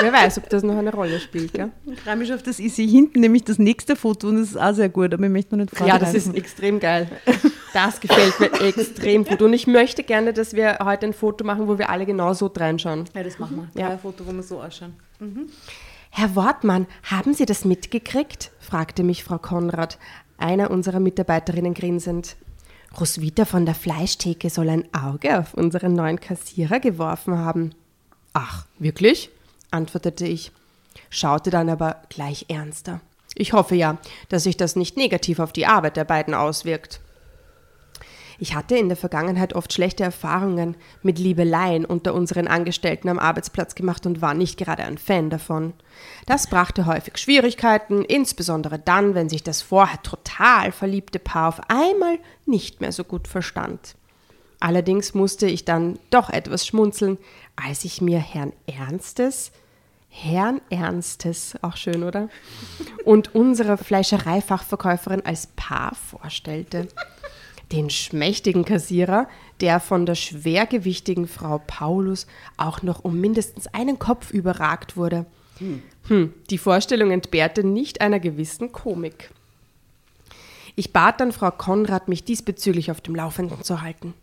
Wer 0.00 0.12
weiß, 0.12 0.38
ob 0.38 0.48
das 0.48 0.62
noch 0.62 0.76
eine 0.76 0.92
Rolle 0.92 1.20
spielt, 1.20 1.52
gell? 1.52 1.70
Ich 1.86 2.00
freue 2.00 2.16
mich 2.16 2.32
auf 2.32 2.42
das. 2.42 2.58
Ich 2.58 2.74
sehe 2.74 2.88
hinten 2.88 3.20
nämlich 3.20 3.44
das 3.44 3.58
nächste 3.58 3.96
Foto 3.96 4.28
und 4.28 4.40
das 4.40 4.50
ist 4.50 4.56
auch 4.56 4.72
sehr 4.72 4.88
gut, 4.88 5.12
aber 5.12 5.24
ich 5.24 5.30
möchte 5.30 5.56
noch 5.56 5.64
nicht 5.64 5.80
Ja, 5.86 5.98
das 5.98 6.14
ist 6.14 6.34
extrem 6.34 6.80
geil. 6.80 7.08
Das 7.72 8.00
gefällt 8.00 8.40
mir 8.40 8.52
extrem 8.60 9.24
gut. 9.24 9.42
Und 9.42 9.52
ich 9.52 9.66
möchte 9.66 10.02
gerne, 10.02 10.32
dass 10.32 10.54
wir 10.54 10.78
heute 10.82 11.06
ein 11.06 11.12
Foto 11.12 11.44
machen, 11.44 11.68
wo 11.68 11.78
wir 11.78 11.88
alle 11.90 12.04
genau 12.06 12.32
so 12.32 12.46
reinschauen. 12.46 13.04
Ja, 13.14 13.22
das 13.22 13.38
machen 13.38 13.56
wir. 13.56 13.80
Ja. 13.80 13.88
Ja. 13.88 13.92
Ein 13.94 13.98
Foto, 14.00 14.26
wo 14.26 14.32
wir 14.32 14.42
so 14.42 14.60
ausschauen. 14.60 14.94
Herr 16.10 16.34
Wortmann, 16.34 16.86
haben 17.04 17.34
Sie 17.34 17.46
das 17.46 17.64
mitgekriegt? 17.64 18.50
fragte 18.58 19.04
mich 19.04 19.22
Frau 19.22 19.38
Konrad, 19.38 19.98
einer 20.38 20.70
unserer 20.70 20.98
Mitarbeiterinnen 21.00 21.74
grinsend. 21.74 22.36
Roswitha 22.98 23.44
von 23.44 23.66
der 23.66 23.76
Fleischtheke 23.76 24.50
soll 24.50 24.68
ein 24.68 24.88
Auge 24.92 25.38
auf 25.38 25.54
unseren 25.54 25.92
neuen 25.92 26.18
Kassierer 26.18 26.80
geworfen 26.80 27.38
haben. 27.38 27.70
Ach, 28.32 28.66
wirklich? 28.78 29.30
Antwortete 29.70 30.26
ich, 30.26 30.52
schaute 31.08 31.50
dann 31.50 31.68
aber 31.68 32.02
gleich 32.08 32.46
ernster. 32.48 33.00
Ich 33.34 33.52
hoffe 33.52 33.74
ja, 33.74 33.98
dass 34.28 34.44
sich 34.44 34.56
das 34.56 34.76
nicht 34.76 34.96
negativ 34.96 35.38
auf 35.38 35.52
die 35.52 35.66
Arbeit 35.66 35.96
der 35.96 36.04
beiden 36.04 36.34
auswirkt. 36.34 37.00
Ich 38.42 38.54
hatte 38.54 38.74
in 38.74 38.88
der 38.88 38.96
Vergangenheit 38.96 39.52
oft 39.52 39.70
schlechte 39.70 40.02
Erfahrungen 40.02 40.74
mit 41.02 41.18
Liebeleien 41.18 41.84
unter 41.84 42.14
unseren 42.14 42.48
Angestellten 42.48 43.10
am 43.10 43.18
Arbeitsplatz 43.18 43.74
gemacht 43.74 44.06
und 44.06 44.22
war 44.22 44.32
nicht 44.32 44.56
gerade 44.56 44.82
ein 44.82 44.96
Fan 44.96 45.28
davon. 45.28 45.74
Das 46.24 46.46
brachte 46.46 46.86
häufig 46.86 47.18
Schwierigkeiten, 47.18 48.02
insbesondere 48.02 48.78
dann, 48.78 49.14
wenn 49.14 49.28
sich 49.28 49.42
das 49.42 49.60
vorher 49.60 50.02
total 50.02 50.72
verliebte 50.72 51.18
Paar 51.18 51.48
auf 51.48 51.60
einmal 51.68 52.18
nicht 52.46 52.80
mehr 52.80 52.92
so 52.92 53.04
gut 53.04 53.28
verstand. 53.28 53.94
Allerdings 54.58 55.12
musste 55.12 55.46
ich 55.46 55.66
dann 55.66 55.98
doch 56.08 56.30
etwas 56.30 56.66
schmunzeln, 56.66 57.18
als 57.56 57.84
ich 57.84 58.00
mir 58.00 58.18
Herrn 58.18 58.54
Ernstes, 58.66 59.52
Herrn 60.10 60.60
Ernstes, 60.68 61.54
auch 61.62 61.76
schön, 61.76 62.02
oder? 62.02 62.28
Und 63.04 63.34
unsere 63.34 63.78
Fleischereifachverkäuferin 63.78 65.24
als 65.24 65.46
Paar 65.56 65.94
vorstellte. 65.94 66.88
Den 67.72 67.88
schmächtigen 67.88 68.64
Kassierer, 68.64 69.28
der 69.60 69.78
von 69.78 70.04
der 70.04 70.16
schwergewichtigen 70.16 71.28
Frau 71.28 71.62
Paulus 71.64 72.26
auch 72.56 72.82
noch 72.82 73.04
um 73.04 73.20
mindestens 73.20 73.68
einen 73.68 73.98
Kopf 74.00 74.32
überragt 74.32 74.96
wurde. 74.96 75.26
Hm, 76.08 76.34
die 76.50 76.58
Vorstellung 76.58 77.12
entbehrte 77.12 77.62
nicht 77.62 78.00
einer 78.00 78.18
gewissen 78.18 78.72
Komik. 78.72 79.30
Ich 80.74 80.92
bat 80.92 81.20
dann 81.20 81.32
Frau 81.32 81.50
Konrad, 81.50 82.08
mich 82.08 82.24
diesbezüglich 82.24 82.90
auf 82.90 83.00
dem 83.00 83.14
Laufenden 83.14 83.62
zu 83.62 83.80
halten. 83.80 84.14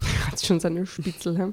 Hat 0.26 0.40
schon 0.44 0.60
seine 0.60 0.86
Spitzel, 0.86 1.38
hä? 1.38 1.52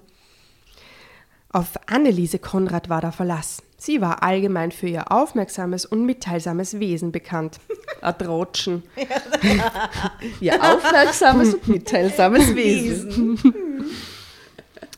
Auf 1.55 1.79
Anneliese 1.85 2.37
Konrad 2.37 2.89
war 2.89 2.99
der 2.99 3.13
Verlass. 3.13 3.63
Sie 3.77 4.01
war 4.01 4.23
allgemein 4.23 4.73
für 4.73 4.89
ihr 4.89 5.09
aufmerksames 5.09 5.85
und 5.85 6.05
mitteilsames 6.05 6.81
Wesen 6.81 7.13
bekannt. 7.13 7.61
Adrotschen. 8.01 8.83
Ihr 10.41 10.61
aufmerksames 10.61 11.53
und 11.53 11.67
mitteilsames 11.69 12.53
Wesen. 12.55 13.39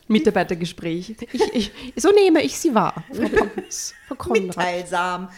Mitarbeitergespräch. 0.08 1.14
Ich, 1.32 1.54
ich, 1.54 1.72
so 1.94 2.10
nehme 2.10 2.42
ich 2.42 2.58
sie 2.58 2.74
wahr. 2.74 3.04
Frau 4.08 4.16
Konrad. 4.16 4.42
Mitteilsam. 4.48 5.28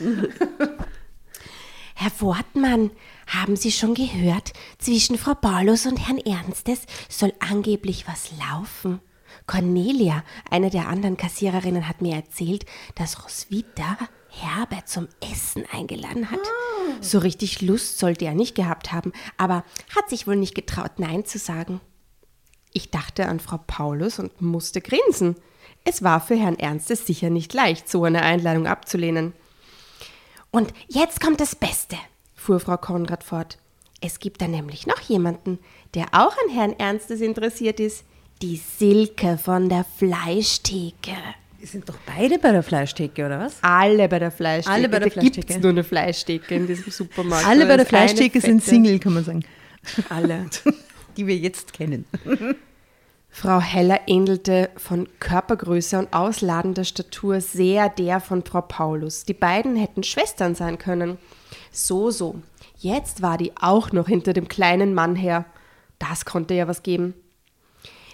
Herr 1.97 2.13
Wortmann, 2.21 2.93
haben 3.27 3.57
Sie 3.57 3.73
schon 3.73 3.93
gehört? 3.93 4.55
Zwischen 4.79 5.19
Frau 5.19 5.35
Paulus 5.35 5.85
und 5.85 5.99
Herrn 5.99 6.17
Ernstes 6.17 6.87
soll 7.11 7.35
angeblich 7.41 8.07
was 8.09 8.31
laufen. 8.39 9.03
Cornelia, 9.51 10.23
eine 10.49 10.71
der 10.71 10.87
anderen 10.87 11.17
Kassiererinnen, 11.17 11.89
hat 11.89 12.03
mir 12.03 12.15
erzählt, 12.15 12.67
dass 12.95 13.25
Roswitha 13.25 13.99
Herbert 14.29 14.89
zum 14.89 15.09
Essen 15.33 15.65
eingeladen 15.73 16.31
hat. 16.31 16.39
So 17.01 17.19
richtig 17.19 17.61
Lust 17.61 17.99
sollte 17.99 18.27
er 18.27 18.35
nicht 18.35 18.55
gehabt 18.55 18.93
haben, 18.93 19.13
aber 19.39 19.65
hat 19.97 20.09
sich 20.09 20.29
wohl 20.29 20.37
nicht 20.37 20.55
getraut, 20.55 20.93
Nein 20.99 21.25
zu 21.25 21.39
sagen. 21.39 21.81
Ich 22.73 22.93
dachte 22.93 23.27
an 23.27 23.41
Frau 23.41 23.59
Paulus 23.67 24.21
und 24.21 24.41
musste 24.41 24.81
grinsen. 24.81 25.35
Es 25.83 26.05
war 26.05 26.21
für 26.21 26.37
Herrn 26.37 26.61
Ernstes 26.61 27.05
sicher 27.05 27.29
nicht 27.29 27.53
leicht, 27.53 27.89
so 27.89 28.05
eine 28.05 28.23
Einladung 28.23 28.69
abzulehnen. 28.69 29.33
Und 30.53 30.73
jetzt 30.87 31.21
kommt 31.21 31.41
das 31.41 31.57
Beste. 31.57 31.97
fuhr 32.37 32.61
Frau 32.61 32.77
Konrad 32.77 33.25
fort. 33.25 33.59
Es 34.01 34.21
gibt 34.21 34.43
da 34.43 34.47
nämlich 34.47 34.87
noch 34.87 35.01
jemanden, 35.01 35.59
der 35.95 36.07
auch 36.13 36.37
an 36.45 36.55
Herrn 36.55 36.79
Ernstes 36.79 37.21
interessiert 37.21 37.81
ist. 37.81 38.05
Die 38.43 38.57
Silke 38.57 39.37
von 39.37 39.69
der 39.69 39.85
Fleischtheke. 39.85 41.13
Die 41.61 41.67
sind 41.67 41.87
doch 41.87 41.99
beide 42.07 42.39
bei 42.39 42.53
der 42.53 42.63
Fleischtheke, 42.63 43.27
oder 43.27 43.39
was? 43.39 43.59
Alle 43.61 44.09
bei 44.09 44.19
der 44.19 44.31
Fleischtheke. 44.31 44.75
Alle 44.75 44.89
bei 44.89 44.99
der 44.99 45.11
da 45.11 45.21
gibt's 45.21 45.37
Fleischtheke. 45.37 45.61
nur 45.61 45.71
eine 45.71 45.85
Fleischtheke 45.85 46.55
in 46.55 46.67
diesem 46.67 46.91
Supermarkt. 46.91 47.47
Alle 47.47 47.67
bei 47.67 47.77
der 47.77 47.85
Fleischtheke 47.85 48.41
sind 48.41 48.65
Single, 48.65 48.99
kann 48.99 49.13
man 49.13 49.25
sagen. 49.25 49.45
Alle. 50.09 50.47
Die 51.19 51.27
wir 51.27 51.37
jetzt 51.37 51.75
kennen. 51.75 52.07
Frau 53.29 53.61
Heller 53.61 54.01
ähnelte 54.07 54.71
von 54.77 55.07
Körpergröße 55.19 55.99
und 55.99 56.13
ausladender 56.15 56.85
Statur 56.85 57.43
sehr 57.43 57.91
der 57.91 58.21
von 58.21 58.43
Frau 58.43 58.63
Paulus. 58.63 59.27
Die 59.27 59.35
beiden 59.35 59.77
hätten 59.77 60.03
Schwestern 60.03 60.55
sein 60.55 60.79
können. 60.79 61.19
So, 61.73 62.11
so. 62.11 62.41
Jetzt 62.79 63.21
war 63.21 63.37
die 63.37 63.53
auch 63.61 63.93
noch 63.93 64.09
hinter 64.09 64.33
dem 64.33 64.49
kleinen 64.49 64.95
Mann 64.95 65.15
her. 65.15 65.45
Das 65.99 66.25
konnte 66.25 66.55
ja 66.55 66.67
was 66.67 66.83
geben. 66.83 67.13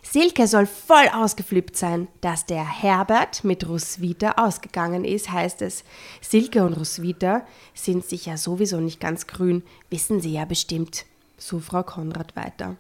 Silke 0.09 0.47
soll 0.47 0.67
voll 0.67 1.09
ausgeflippt 1.13 1.77
sein, 1.77 2.07
dass 2.21 2.47
der 2.47 2.65
Herbert 2.65 3.43
mit 3.43 3.69
Roswitha 3.69 4.35
ausgegangen 4.37 5.05
ist, 5.05 5.33
heißt 5.33 5.63
es. 5.63 5.83
Silke 6.21 6.65
und 6.65 6.75
Roswitha 6.75 7.45
sind 7.75 8.05
sich 8.05 8.27
ja 8.27 8.37
sowieso 8.37 8.79
nicht 8.79 9.01
ganz 9.01 9.27
grün, 9.27 9.65
wissen 9.91 10.21
sie 10.21 10.33
ja 10.33 10.45
bestimmt. 10.45 11.07
So 11.37 11.59
Frau 11.59 11.83
Konrad 11.83 12.37
weiter. 12.37 12.77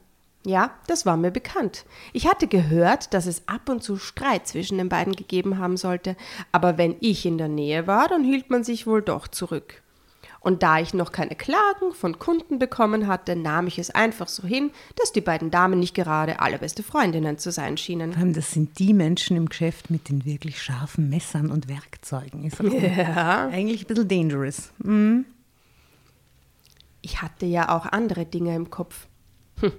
Ja, 0.46 0.70
das 0.86 1.04
war 1.04 1.16
mir 1.16 1.32
bekannt. 1.32 1.84
Ich 2.12 2.28
hatte 2.28 2.46
gehört, 2.46 3.12
dass 3.12 3.26
es 3.26 3.48
ab 3.48 3.68
und 3.68 3.82
zu 3.82 3.96
Streit 3.96 4.46
zwischen 4.46 4.78
den 4.78 4.88
beiden 4.88 5.16
gegeben 5.16 5.58
haben 5.58 5.76
sollte, 5.76 6.14
aber 6.52 6.78
wenn 6.78 6.94
ich 7.00 7.26
in 7.26 7.38
der 7.38 7.48
Nähe 7.48 7.88
war, 7.88 8.06
dann 8.06 8.22
hielt 8.22 8.50
man 8.50 8.62
sich 8.62 8.86
wohl 8.86 9.02
doch 9.02 9.26
zurück. 9.26 9.82
Und 10.46 10.62
da 10.62 10.78
ich 10.78 10.94
noch 10.94 11.10
keine 11.10 11.34
Klagen 11.34 11.92
von 11.92 12.20
Kunden 12.20 12.60
bekommen 12.60 13.08
hatte, 13.08 13.34
nahm 13.34 13.66
ich 13.66 13.80
es 13.80 13.90
einfach 13.90 14.28
so 14.28 14.44
hin, 14.44 14.70
dass 14.94 15.10
die 15.10 15.20
beiden 15.20 15.50
Damen 15.50 15.80
nicht 15.80 15.92
gerade 15.92 16.38
allerbeste 16.38 16.84
Freundinnen 16.84 17.36
zu 17.36 17.50
sein 17.50 17.76
schienen. 17.76 18.12
Vor 18.12 18.22
allem, 18.22 18.32
das 18.32 18.52
sind 18.52 18.78
die 18.78 18.94
Menschen 18.94 19.36
im 19.36 19.48
Geschäft 19.48 19.90
mit 19.90 20.08
den 20.08 20.24
wirklich 20.24 20.62
scharfen 20.62 21.08
Messern 21.08 21.50
und 21.50 21.66
Werkzeugen. 21.66 22.48
Ja. 22.80 23.48
eigentlich 23.48 23.82
ein 23.82 23.86
bisschen 23.88 24.06
dangerous. 24.06 24.70
Mhm. 24.78 25.24
Ich 27.02 27.22
hatte 27.22 27.46
ja 27.46 27.76
auch 27.76 27.86
andere 27.86 28.24
Dinge 28.24 28.54
im 28.54 28.70
Kopf. 28.70 29.08
Hm. 29.58 29.72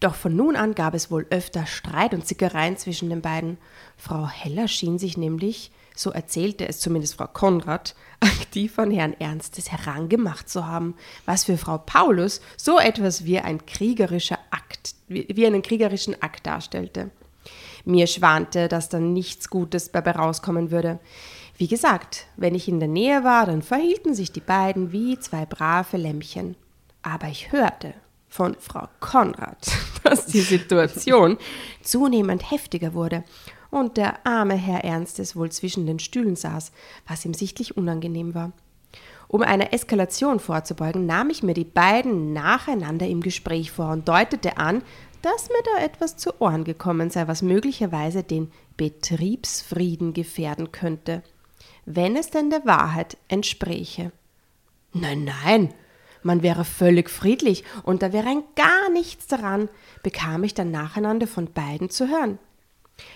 Doch 0.00 0.16
von 0.16 0.34
nun 0.34 0.56
an 0.56 0.74
gab 0.74 0.94
es 0.94 1.12
wohl 1.12 1.28
öfter 1.30 1.64
Streit 1.66 2.12
und 2.12 2.26
Zickereien 2.26 2.76
zwischen 2.76 3.08
den 3.08 3.22
beiden. 3.22 3.56
Frau 3.96 4.26
Heller 4.26 4.66
schien 4.66 4.98
sich 4.98 5.16
nämlich, 5.16 5.70
so 5.98 6.12
erzählte 6.12 6.68
es 6.68 6.78
zumindest 6.78 7.16
Frau 7.16 7.26
Konrad, 7.26 7.96
aktiv 8.20 8.78
an 8.78 8.92
Herrn 8.92 9.14
Ernstes 9.18 9.72
herangemacht 9.72 10.48
zu 10.48 10.66
haben, 10.66 10.94
was 11.26 11.44
für 11.44 11.58
Frau 11.58 11.78
Paulus 11.78 12.40
so 12.56 12.78
etwas 12.78 13.24
wie 13.24 13.40
ein 13.40 13.66
kriegerischer 13.66 14.38
Akt, 14.50 14.94
wie 15.08 15.46
einen 15.46 15.62
kriegerischen 15.62 16.20
Akt 16.22 16.46
darstellte. 16.46 17.10
Mir 17.84 18.06
schwante, 18.06 18.68
dass 18.68 18.88
dann 18.88 19.12
nichts 19.12 19.50
Gutes 19.50 19.90
dabei 19.90 20.12
rauskommen 20.12 20.70
würde. 20.70 21.00
Wie 21.56 21.68
gesagt, 21.68 22.26
wenn 22.36 22.54
ich 22.54 22.68
in 22.68 22.78
der 22.78 22.88
Nähe 22.88 23.24
war, 23.24 23.46
dann 23.46 23.62
verhielten 23.62 24.14
sich 24.14 24.30
die 24.30 24.40
beiden 24.40 24.92
wie 24.92 25.18
zwei 25.18 25.46
brave 25.46 25.96
Lämmchen. 25.96 26.54
Aber 27.02 27.26
ich 27.28 27.50
hörte 27.50 27.94
von 28.28 28.56
Frau 28.60 28.88
Konrad, 29.00 29.66
dass 30.04 30.26
die 30.26 30.42
Situation 30.42 31.38
zunehmend 31.82 32.50
heftiger 32.50 32.94
wurde 32.94 33.24
und 33.70 33.96
der 33.96 34.26
arme 34.26 34.54
Herr 34.54 34.84
Ernstes 34.84 35.36
wohl 35.36 35.50
zwischen 35.50 35.86
den 35.86 35.98
Stühlen 35.98 36.36
saß, 36.36 36.72
was 37.06 37.24
ihm 37.24 37.34
sichtlich 37.34 37.76
unangenehm 37.76 38.34
war. 38.34 38.52
Um 39.28 39.42
einer 39.42 39.74
Eskalation 39.74 40.40
vorzubeugen, 40.40 41.04
nahm 41.04 41.28
ich 41.28 41.42
mir 41.42 41.52
die 41.52 41.64
beiden 41.64 42.32
nacheinander 42.32 43.06
im 43.06 43.20
Gespräch 43.20 43.70
vor 43.70 43.90
und 43.90 44.08
deutete 44.08 44.56
an, 44.56 44.82
dass 45.20 45.48
mir 45.48 45.62
da 45.74 45.84
etwas 45.84 46.16
zu 46.16 46.40
Ohren 46.40 46.64
gekommen 46.64 47.10
sei, 47.10 47.28
was 47.28 47.42
möglicherweise 47.42 48.22
den 48.22 48.50
Betriebsfrieden 48.76 50.14
gefährden 50.14 50.72
könnte, 50.72 51.22
wenn 51.84 52.16
es 52.16 52.30
denn 52.30 52.50
der 52.50 52.64
Wahrheit 52.64 53.18
entspräche. 53.28 54.12
Nein, 54.92 55.24
nein, 55.44 55.74
man 56.22 56.42
wäre 56.42 56.64
völlig 56.64 57.10
friedlich 57.10 57.64
und 57.82 58.02
da 58.02 58.12
wäre 58.12 58.28
ein 58.28 58.42
gar 58.56 58.90
nichts 58.90 59.26
daran, 59.26 59.68
bekam 60.02 60.44
ich 60.44 60.54
dann 60.54 60.70
nacheinander 60.70 61.26
von 61.26 61.52
beiden 61.52 61.90
zu 61.90 62.08
hören. 62.08 62.38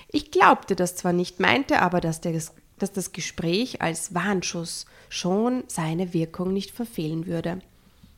Ich 0.08 0.30
glaubte 0.30 0.76
das 0.76 0.96
zwar 0.96 1.12
nicht, 1.12 1.40
meinte 1.40 1.80
aber, 1.80 2.00
dass, 2.00 2.20
der, 2.20 2.40
dass 2.78 2.92
das 2.92 3.12
Gespräch 3.12 3.82
als 3.82 4.14
Warnschuss 4.14 4.86
schon 5.08 5.64
seine 5.66 6.12
Wirkung 6.12 6.52
nicht 6.52 6.70
verfehlen 6.70 7.26
würde. 7.26 7.60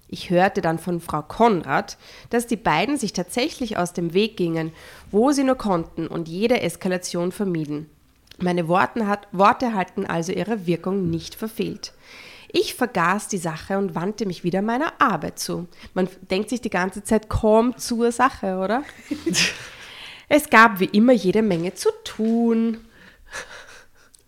Ich 0.09 0.31
hörte 0.31 0.61
dann 0.61 0.79
von 0.79 1.01
Frau 1.01 1.23
Konrad, 1.23 1.97
dass 2.31 2.47
die 2.47 2.57
beiden 2.57 2.97
sich 2.97 3.13
tatsächlich 3.13 3.77
aus 3.79 3.93
dem 3.93 4.15
Weg 4.15 4.37
gingen, 4.37 4.73
wo 5.11 5.33
sie 5.33 5.45
nur 5.45 5.57
konnten 5.57 6.07
und 6.07 6.29
jede 6.29 6.61
Eskalation 6.61 7.33
vermieden. 7.33 7.91
Meine 8.39 8.69
Worten 8.69 9.09
hat, 9.09 9.27
Worte 9.33 9.75
hatten 9.75 10.07
also 10.07 10.33
ihre 10.33 10.67
Wirkung 10.67 11.11
nicht 11.11 11.35
verfehlt. 11.35 11.93
Ich 12.53 12.75
vergaß 12.75 13.27
die 13.27 13.39
Sache 13.39 13.79
und 13.79 13.97
wandte 13.97 14.27
mich 14.27 14.45
wieder 14.45 14.63
meiner 14.63 14.93
Arbeit 15.01 15.41
zu. 15.41 15.67
Man 15.93 16.09
denkt 16.31 16.51
sich 16.51 16.61
die 16.61 16.71
ganze 16.71 17.03
Zeit, 17.03 17.29
komm 17.29 17.77
zur 17.77 18.13
Sache, 18.13 18.59
oder? 18.59 18.85
es 20.29 20.49
gab 20.51 20.81
wie 20.81 20.87
immer 20.87 21.13
jede 21.13 21.43
Menge 21.43 21.75
zu 21.75 21.91
tun. 22.05 22.85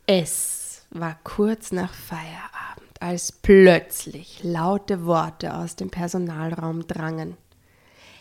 Es 0.07 0.87
war 0.91 1.19
kurz 1.25 1.73
nach 1.73 1.93
Feierabend, 1.93 3.01
als 3.01 3.33
plötzlich 3.33 4.41
laute 4.43 5.05
Worte 5.05 5.55
aus 5.55 5.77
dem 5.77 5.91
Personalraum 5.91 6.87
drangen. 6.87 7.37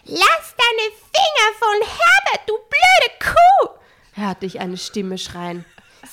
Lass 0.05 0.55
deine 0.57 0.91
Finger 1.13 1.53
von 1.59 1.81
Herbert, 1.81 2.47
du 2.49 2.53
blöde 2.53 3.19
Kuh! 3.19 3.69
hörte 4.13 4.45
ich 4.45 4.59
eine 4.59 4.77
Stimme 4.77 5.17
schreien. 5.17 5.65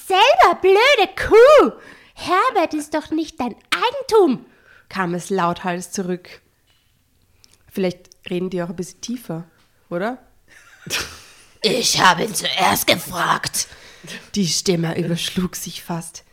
Selber 0.06 0.60
blöde 0.60 1.10
Kuh! 1.16 1.72
Herbert 2.14 2.74
ist 2.74 2.94
doch 2.94 3.10
nicht 3.10 3.38
dein 3.40 3.54
Eigentum! 3.70 4.46
kam 4.88 5.14
es 5.14 5.30
lauthals 5.30 5.90
zurück. 5.90 6.42
Vielleicht 7.70 8.10
reden 8.28 8.50
die 8.50 8.62
auch 8.62 8.68
ein 8.68 8.76
bisschen 8.76 9.00
tiefer, 9.00 9.44
oder? 9.88 10.18
Ich 11.62 12.00
habe 12.00 12.24
ihn 12.24 12.34
zuerst 12.34 12.88
gefragt. 12.88 13.68
Die 14.34 14.48
Stimme 14.48 14.98
überschlug 14.98 15.54
sich 15.54 15.82
fast. 15.82 16.24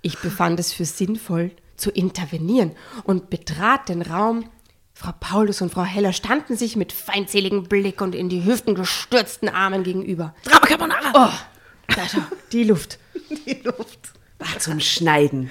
Ich 0.00 0.18
befand 0.18 0.58
es 0.58 0.72
für 0.72 0.86
sinnvoll, 0.86 1.50
zu 1.76 1.90
intervenieren 1.90 2.74
und 3.04 3.28
betrat 3.28 3.90
den 3.90 4.00
Raum. 4.00 4.48
Frau 4.94 5.12
Paulus 5.20 5.60
und 5.60 5.70
Frau 5.70 5.84
Heller 5.84 6.14
standen 6.14 6.56
sich 6.56 6.76
mit 6.76 6.92
feindseligem 6.92 7.64
Blick 7.64 8.00
und 8.00 8.14
in 8.14 8.30
die 8.30 8.44
Hüften 8.44 8.74
gestürzten 8.74 9.50
Armen 9.50 9.84
gegenüber. 9.84 10.34
Drama 10.44 10.66
Carbonara! 10.66 11.12
Oh, 11.14 11.94
da 11.94 12.08
schau, 12.08 12.22
die 12.50 12.64
Luft. 12.64 12.98
Die 13.46 13.60
Luft. 13.62 14.12
War 14.38 14.58
zum 14.58 14.80
Schneiden. 14.80 15.50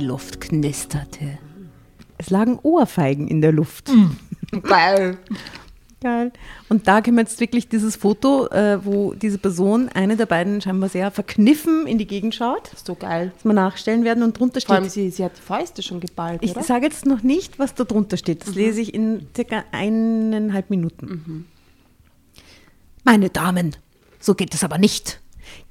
Die 0.00 0.06
Luft 0.06 0.40
knisterte. 0.40 1.38
Es 2.16 2.30
lagen 2.30 2.58
Ohrfeigen 2.62 3.28
in 3.28 3.42
der 3.42 3.52
Luft. 3.52 3.90
Geil. 4.62 5.18
Geil. 6.00 6.32
Und 6.70 6.88
da 6.88 7.02
können 7.02 7.18
wir 7.18 7.24
jetzt 7.24 7.38
wirklich 7.38 7.68
dieses 7.68 7.96
Foto, 7.96 8.46
äh, 8.46 8.82
wo 8.82 9.12
diese 9.12 9.36
Person, 9.36 9.90
eine 9.90 10.16
der 10.16 10.24
beiden 10.24 10.62
scheinbar 10.62 10.88
sehr 10.88 11.10
verkniffen 11.10 11.86
in 11.86 11.98
die 11.98 12.06
Gegend 12.06 12.34
schaut, 12.34 12.70
So 12.82 12.94
geil. 12.94 13.32
das 13.34 13.44
wir 13.44 13.52
nachstellen 13.52 14.02
werden 14.04 14.22
und 14.22 14.38
drunter 14.38 14.62
Vor 14.62 14.76
allem, 14.76 14.84
steht. 14.84 14.92
sie, 14.94 15.10
sie 15.10 15.22
hat 15.22 15.36
die 15.36 15.42
Fäuste 15.42 15.82
schon 15.82 16.00
geballt, 16.00 16.42
Ich 16.42 16.54
sage 16.54 16.86
jetzt 16.86 17.04
noch 17.04 17.22
nicht, 17.22 17.58
was 17.58 17.74
da 17.74 17.84
drunter 17.84 18.16
steht. 18.16 18.46
Das 18.46 18.54
lese 18.54 18.80
ich 18.80 18.94
in 18.94 19.26
circa 19.36 19.64
eineinhalb 19.70 20.70
Minuten. 20.70 21.44
Meine 23.04 23.28
Damen, 23.28 23.76
so 24.18 24.34
geht 24.34 24.54
es 24.54 24.64
aber 24.64 24.78
nicht. 24.78 25.20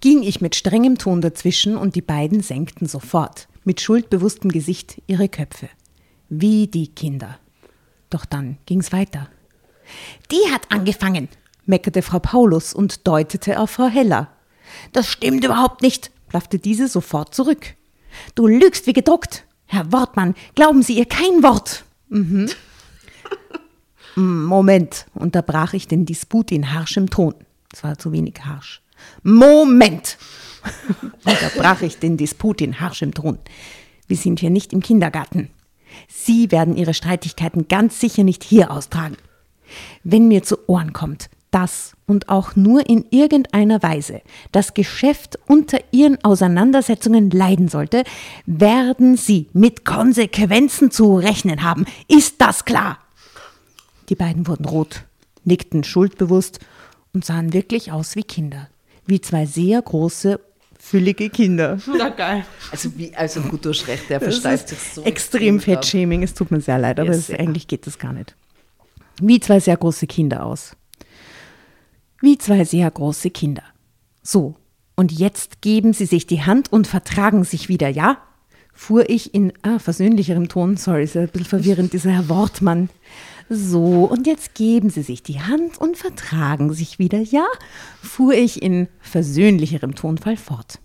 Ging 0.02 0.22
ich 0.22 0.39
mit 0.39 0.56
strengem 0.56 1.00
Ton 1.00 1.20
dazwischen 1.22 1.76
und 1.76 1.96
die 1.96 2.02
beiden 2.04 2.42
senkten 2.42 2.86
sofort, 2.86 3.48
mit 3.63 3.82
schuldbewusstem 3.82 4.52
Gesicht, 4.52 5.02
ihre 5.08 5.30
Köpfe. 5.30 5.69
Wie 6.30 6.67
die 6.67 6.88
Kinder. 6.88 7.39
Doch 8.10 8.26
dann 8.26 8.58
ging's 8.65 8.91
weiter. 8.91 9.30
Die 10.32 10.52
hat 10.52 10.72
angefangen, 10.72 11.30
meckerte 11.65 12.02
Frau 12.02 12.19
Paulus 12.19 12.74
und 12.74 13.08
deutete 13.08 13.60
auf 13.60 13.72
Frau 13.72 13.88
Heller. 13.88 14.30
Das 14.93 15.08
stimmt 15.08 15.43
überhaupt 15.43 15.82
nicht, 15.82 16.12
blaffte 16.28 16.60
diese 16.60 16.88
sofort 16.88 17.34
zurück. 17.34 17.76
Du 18.36 18.48
lügst 18.48 18.88
wie 18.88 18.93
gedruckt. 18.93 19.45
Herr 19.65 19.91
Wortmann, 19.91 20.36
glauben 20.56 20.82
Sie 20.82 20.98
ihr 20.98 21.06
kein 21.06 21.43
Wort. 21.43 21.84
Mhm. 22.10 22.50
Moment, 24.15 25.06
unterbrach 25.13 25.74
ich 25.74 25.88
den 25.88 26.06
Disput 26.06 26.52
in 26.52 26.74
harschem 26.74 27.10
Ton. 27.10 27.36
Es 27.72 27.84
war 27.84 27.98
zu 27.98 28.12
wenig 28.12 28.36
harsch. 28.43 28.82
Moment! 29.24 30.17
Unterbrach 31.26 31.82
ich 31.82 32.00
den 32.00 32.17
Disput 32.17 32.62
in 32.62 32.80
harschem 32.80 33.13
Ton. 33.13 33.39
Wir 34.08 34.17
sind 34.17 34.39
hier 34.39 34.50
nicht 34.50 34.74
im 34.74 34.82
Kindergarten. 34.82 35.50
Sie 36.08 36.52
werden 36.52 36.76
Ihre 36.76 36.93
Streitigkeiten 36.93 37.67
ganz 37.67 38.00
sicher 38.00 38.24
nicht 38.24 38.43
hier 38.43 38.72
austragen. 38.72 39.17
Wenn 40.04 40.28
mir 40.28 40.43
zu 40.43 40.58
Ohren 40.67 40.93
kommt, 40.93 41.30
dass 41.52 41.95
und 42.06 42.30
auch 42.30 42.56
nur 42.56 42.89
in 42.89 43.06
irgendeiner 43.10 43.82
Weise 43.82 44.22
das 44.52 44.74
Geschäft 44.74 45.39
unter 45.48 45.80
Ihren 45.91 46.24
Auseinandersetzungen 46.24 47.30
leiden 47.32 47.67
sollte, 47.67 48.04
werden 48.45 49.17
Sie 49.17 49.48
mit 49.54 49.86
Konsequenzen 49.86 50.91
zu 50.91 51.15
rechnen 51.15 51.63
haben. 51.63 51.86
Ist 52.08 52.36
das 52.39 52.65
klar? 52.65 53.00
Die 54.10 54.15
beiden 54.15 54.48
wurden 54.48 54.65
rot, 54.65 55.04
nickten 55.43 55.84
schuldbewusst 55.84 56.60
und 57.13 57.26
sahen 57.26 57.54
wirklich 57.54 57.91
aus 57.91 58.15
wie 58.15 58.24
Kinder. 58.24 58.69
Wie 59.06 59.22
zwei 59.22 59.45
sehr 59.45 59.82
große, 59.82 60.39
füllige 60.89 61.30
Kinder. 61.30 61.78
Na 61.97 62.10
geil. 62.10 62.45
Also, 62.71 62.89
wie, 62.97 63.13
also 63.15 63.41
gut, 63.41 63.63
du 63.65 63.69
hast 63.69 63.88
recht, 63.88 64.10
der 64.10 64.19
Das 64.19 64.30
versteift 64.36 64.71
ist 64.71 64.82
sich 64.84 64.93
so. 64.95 65.04
extrem. 65.04 65.60
Fettshaming, 65.60 66.23
es 66.23 66.34
tut 66.34 66.52
mir 66.52 66.62
sehr 66.62 66.80
leid, 66.80 66.99
aber 66.99 67.12
Ja, 67.12 67.17
es, 67.17 67.28
sehr. 67.28 67.39
eigentlich 67.39 67.67
geht 67.67 67.86
das 67.88 67.99
gar 67.99 68.13
nicht. 68.13 68.36
Wie 69.21 69.39
zwei 69.39 69.60
sehr 69.60 69.78
große 69.78 70.08
Kinder 70.08 70.45
aus. 70.45 70.75
Wie 72.21 72.38
zwei 72.38 72.63
sehr 72.65 72.89
große 72.89 73.30
Kinder. 73.30 73.63
So, 74.23 74.56
und 74.95 75.12
jetzt 75.12 75.62
geben 75.62 75.93
sie 75.93 76.06
sich 76.06 76.28
die 76.28 76.41
Hand 76.43 76.71
und 76.73 76.88
vertragen 76.88 77.43
sich 77.43 77.69
wieder, 77.69 77.88
ja? 77.89 78.17
Fuhr 78.73 79.10
ich 79.10 79.34
in 79.34 79.54
ah, 79.62 79.80
versöhnlicherem 79.80 80.47
Ton, 80.49 80.78
sorry, 80.78 81.04
ist 81.04 81.15
ja 81.15 81.21
ein 81.21 81.28
bisschen 81.30 81.45
verwirrend, 81.47 81.93
dieser 81.93 82.12
Herr 82.12 82.30
Wortmann. 82.30 82.89
So, 83.49 84.05
und 84.05 84.27
jetzt 84.27 84.53
geben 84.53 84.89
sie 84.89 85.01
sich 85.01 85.23
die 85.23 85.41
Hand 85.41 85.77
und 85.79 85.97
vertragen 85.97 86.71
sich 86.73 86.99
wieder, 86.99 87.19
ja? 87.19 87.45
Fuhr 88.01 88.33
ich 88.33 88.62
in 88.62 88.88
versöhnlicherem 88.99 89.95
Tonfall 89.95 90.38
fort. 90.38 90.79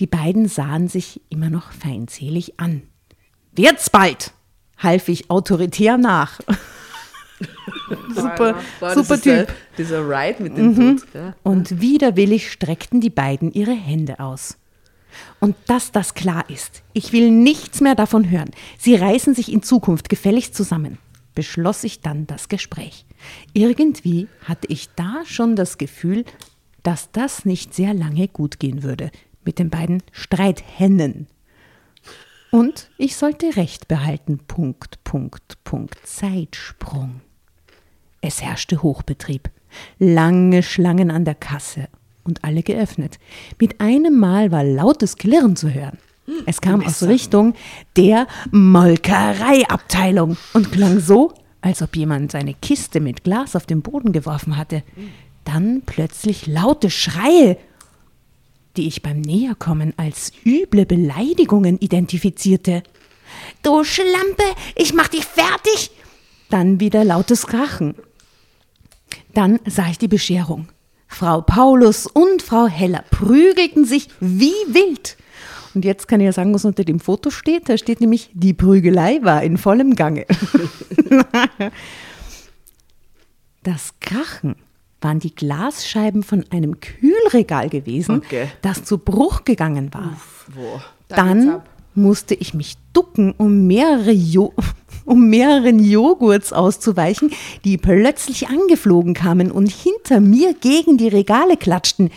Die 0.00 0.06
beiden 0.06 0.48
sahen 0.48 0.88
sich 0.88 1.20
immer 1.28 1.50
noch 1.50 1.72
feindselig 1.72 2.58
an. 2.58 2.82
Wird's 3.54 3.90
bald, 3.90 4.32
half 4.78 5.08
ich 5.08 5.30
autoritär 5.30 5.98
nach. 5.98 6.40
super, 8.14 8.56
Boah, 8.80 8.94
super 8.94 9.14
ist 9.14 9.26
der- 9.26 9.46
Typ. 9.46 9.56
Dieser 9.78 10.00
Ride 10.08 10.42
mit 10.42 10.56
dem 10.56 10.74
Dude. 10.74 11.02
Ja. 11.14 11.34
Und 11.42 11.80
widerwillig 11.80 12.50
streckten 12.50 13.00
die 13.00 13.10
beiden 13.10 13.52
ihre 13.52 13.72
Hände 13.74 14.20
aus. 14.20 14.56
Und 15.40 15.56
dass 15.66 15.90
das 15.92 16.14
klar 16.14 16.48
ist, 16.48 16.82
ich 16.92 17.12
will 17.12 17.30
nichts 17.30 17.80
mehr 17.80 17.94
davon 17.94 18.30
hören. 18.30 18.50
Sie 18.78 18.94
reißen 18.94 19.34
sich 19.34 19.52
in 19.52 19.62
Zukunft 19.62 20.08
gefälligst 20.08 20.54
zusammen, 20.54 20.98
beschloss 21.40 21.84
ich 21.84 22.00
dann 22.00 22.26
das 22.26 22.50
Gespräch. 22.50 23.06
Irgendwie 23.54 24.28
hatte 24.44 24.66
ich 24.66 24.90
da 24.94 25.22
schon 25.24 25.56
das 25.56 25.78
Gefühl, 25.78 26.26
dass 26.82 27.12
das 27.12 27.46
nicht 27.46 27.72
sehr 27.72 27.94
lange 27.94 28.28
gut 28.28 28.60
gehen 28.60 28.82
würde 28.82 29.10
mit 29.42 29.58
den 29.58 29.70
beiden 29.70 30.02
Streithennen. 30.12 31.28
Und 32.50 32.90
ich 32.98 33.16
sollte 33.16 33.56
Recht 33.56 33.88
behalten. 33.88 34.40
Punkt, 34.48 35.02
Punkt, 35.02 35.64
Punkt. 35.64 35.96
Zeitsprung. 36.04 37.22
Es 38.20 38.42
herrschte 38.42 38.82
Hochbetrieb. 38.82 39.48
Lange 39.98 40.62
Schlangen 40.62 41.10
an 41.10 41.24
der 41.24 41.36
Kasse 41.36 41.88
und 42.22 42.44
alle 42.44 42.62
geöffnet. 42.62 43.18
Mit 43.58 43.80
einem 43.80 44.18
Mal 44.18 44.52
war 44.52 44.62
lautes 44.62 45.16
Klirren 45.16 45.56
zu 45.56 45.72
hören. 45.72 45.96
Es 46.46 46.60
kam 46.60 46.84
aus 46.84 47.02
Richtung 47.02 47.54
der 47.96 48.26
Molkereiabteilung 48.52 50.36
und 50.52 50.72
klang 50.72 51.00
so, 51.00 51.34
als 51.60 51.82
ob 51.82 51.96
jemand 51.96 52.32
seine 52.32 52.54
Kiste 52.54 53.00
mit 53.00 53.24
Glas 53.24 53.56
auf 53.56 53.66
den 53.66 53.82
Boden 53.82 54.12
geworfen 54.12 54.56
hatte. 54.56 54.82
Dann 55.44 55.82
plötzlich 55.84 56.46
laute 56.46 56.90
Schreie, 56.90 57.56
die 58.76 58.86
ich 58.86 59.02
beim 59.02 59.20
Näherkommen 59.20 59.94
als 59.96 60.32
üble 60.44 60.86
Beleidigungen 60.86 61.78
identifizierte. 61.78 62.82
Du 63.62 63.84
Schlampe, 63.84 64.44
ich 64.76 64.94
mach 64.94 65.08
dich 65.08 65.24
fertig! 65.24 65.90
Dann 66.50 66.80
wieder 66.80 67.04
lautes 67.04 67.46
Krachen. 67.46 67.94
Dann 69.34 69.60
sah 69.66 69.88
ich 69.88 69.98
die 69.98 70.08
Bescherung. 70.08 70.68
Frau 71.06 71.40
Paulus 71.40 72.06
und 72.06 72.42
Frau 72.42 72.66
Heller 72.66 73.04
prügelten 73.10 73.84
sich 73.84 74.08
wie 74.20 74.54
wild. 74.68 75.16
Und 75.74 75.84
jetzt 75.84 76.08
kann 76.08 76.20
ich 76.20 76.26
ja 76.26 76.32
sagen, 76.32 76.52
was 76.54 76.64
unter 76.64 76.84
dem 76.84 76.98
Foto 77.00 77.30
steht. 77.30 77.68
Da 77.68 77.78
steht 77.78 78.00
nämlich, 78.00 78.30
die 78.34 78.54
Prügelei 78.54 79.20
war 79.22 79.42
in 79.42 79.56
vollem 79.58 79.94
Gange. 79.94 80.26
Das 83.62 83.92
Krachen 84.00 84.56
waren 85.00 85.18
die 85.18 85.34
Glasscheiben 85.34 86.22
von 86.22 86.44
einem 86.50 86.80
Kühlregal 86.80 87.68
gewesen, 87.68 88.16
Okay. 88.16 88.48
das 88.62 88.84
zu 88.84 88.98
Bruch 88.98 89.44
gegangen 89.44 89.92
war. 89.92 90.16
Wo? 90.54 90.80
Dann 91.08 91.60
musste 91.94 92.34
ich 92.34 92.54
mich 92.54 92.76
ducken, 92.92 93.32
um, 93.36 93.66
mehrere 93.66 94.12
jo 94.12 94.52
um 95.04 95.28
mehreren 95.28 95.78
Joghurts 95.82 96.52
auszuweichen, 96.52 97.32
die 97.64 97.76
plötzlich 97.78 98.48
angeflogen 98.48 99.14
kamen 99.14 99.50
und 99.50 99.70
hinter 99.70 100.20
mir 100.20 100.54
gegen 100.54 100.98
die 100.98 101.08
Regale 101.08 101.56
klatschten. 101.56 102.10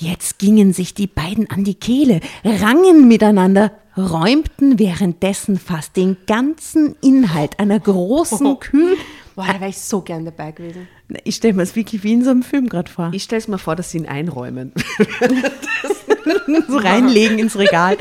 Jetzt 0.00 0.38
gingen 0.38 0.72
sich 0.72 0.94
die 0.94 1.06
beiden 1.06 1.50
an 1.50 1.62
die 1.62 1.74
Kehle, 1.74 2.20
rangen 2.42 3.06
miteinander, 3.06 3.70
räumten 3.98 4.78
währenddessen 4.78 5.58
fast 5.58 5.94
den 5.94 6.16
ganzen 6.26 6.96
Inhalt 7.02 7.58
einer 7.60 7.78
großen 7.78 8.58
Kühl... 8.60 8.96
Boah, 9.36 9.46
da 9.46 9.60
wäre 9.60 9.68
ich 9.68 9.78
so 9.78 10.00
gern 10.00 10.24
dabei 10.24 10.52
gewesen. 10.52 10.88
Ich 11.24 11.36
stelle 11.36 11.52
mir 11.52 11.62
das 11.62 11.76
wirklich 11.76 12.02
wie 12.02 12.14
in 12.14 12.24
so 12.24 12.30
einem 12.30 12.42
Film 12.42 12.70
gerade 12.70 12.90
vor. 12.90 13.10
Ich 13.12 13.24
stelle 13.24 13.40
es 13.40 13.48
mir 13.48 13.58
vor, 13.58 13.76
dass 13.76 13.90
sie 13.90 13.98
ihn 13.98 14.06
einräumen. 14.06 14.72
so 16.68 16.78
reinlegen 16.78 17.38
ins 17.38 17.58
Regal. 17.58 17.98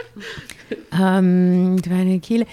ähm, 0.98 1.76
die 1.82 1.90
eine 1.90 2.20
Kehle 2.20 2.46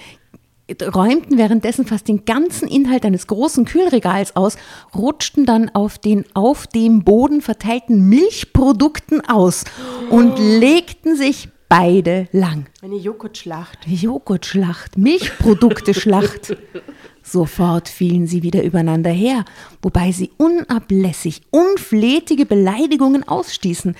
räumten 0.94 1.38
währenddessen 1.38 1.86
fast 1.86 2.08
den 2.08 2.24
ganzen 2.24 2.68
Inhalt 2.68 3.04
eines 3.04 3.26
großen 3.26 3.64
Kühlregals 3.64 4.36
aus, 4.36 4.56
rutschten 4.94 5.46
dann 5.46 5.68
auf 5.70 5.98
den 5.98 6.24
auf 6.34 6.66
dem 6.66 7.04
Boden 7.04 7.40
verteilten 7.40 8.08
Milchprodukten 8.08 9.22
aus 9.28 9.64
und 10.10 10.38
legten 10.38 11.16
sich 11.16 11.48
beide 11.68 12.28
lang. 12.32 12.66
Eine 12.82 12.96
Joghurtschlacht. 12.96 13.78
Joghurtschlacht, 13.86 14.98
Milchprodukte-Schlacht. 14.98 16.56
Sofort 17.22 17.88
fielen 17.88 18.26
sie 18.26 18.42
wieder 18.42 18.64
übereinander 18.64 19.10
her, 19.10 19.44
wobei 19.80 20.10
sie 20.10 20.30
unablässig 20.36 21.42
unflätige 21.50 22.44
Beleidigungen 22.44 23.26
ausstießen. 23.26 23.94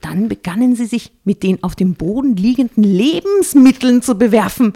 Dann 0.00 0.28
begannen 0.28 0.76
sie 0.76 0.86
sich 0.86 1.10
mit 1.24 1.42
den 1.42 1.62
auf 1.64 1.74
dem 1.74 1.94
Boden 1.94 2.36
liegenden 2.36 2.84
Lebensmitteln 2.84 4.02
zu 4.02 4.16
bewerfen. 4.16 4.74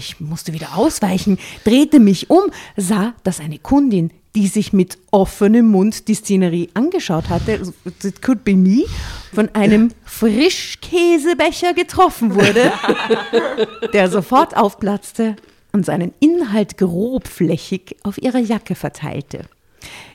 Ich 0.00 0.18
musste 0.18 0.54
wieder 0.54 0.76
ausweichen, 0.76 1.38
drehte 1.62 2.00
mich 2.00 2.30
um, 2.30 2.50
sah, 2.74 3.12
dass 3.22 3.38
eine 3.38 3.58
Kundin, 3.58 4.10
die 4.34 4.46
sich 4.46 4.72
mit 4.72 4.96
offenem 5.10 5.68
Mund 5.68 6.08
die 6.08 6.14
Szenerie 6.14 6.70
angeschaut 6.72 7.28
hatte, 7.28 7.60
it 8.02 8.22
could 8.22 8.42
be 8.42 8.56
me, 8.56 8.84
von 9.34 9.50
einem 9.54 9.90
Frischkäsebecher 10.04 11.74
getroffen 11.74 12.34
wurde 12.34 12.72
der 13.92 14.08
sofort 14.08 14.56
aufplatzte 14.56 15.36
und 15.72 15.84
seinen 15.84 16.14
Inhalt 16.18 16.78
grobflächig 16.78 17.96
auf 18.02 18.16
ihrer 18.22 18.38
Jacke 18.38 18.74
verteilte. 18.74 19.44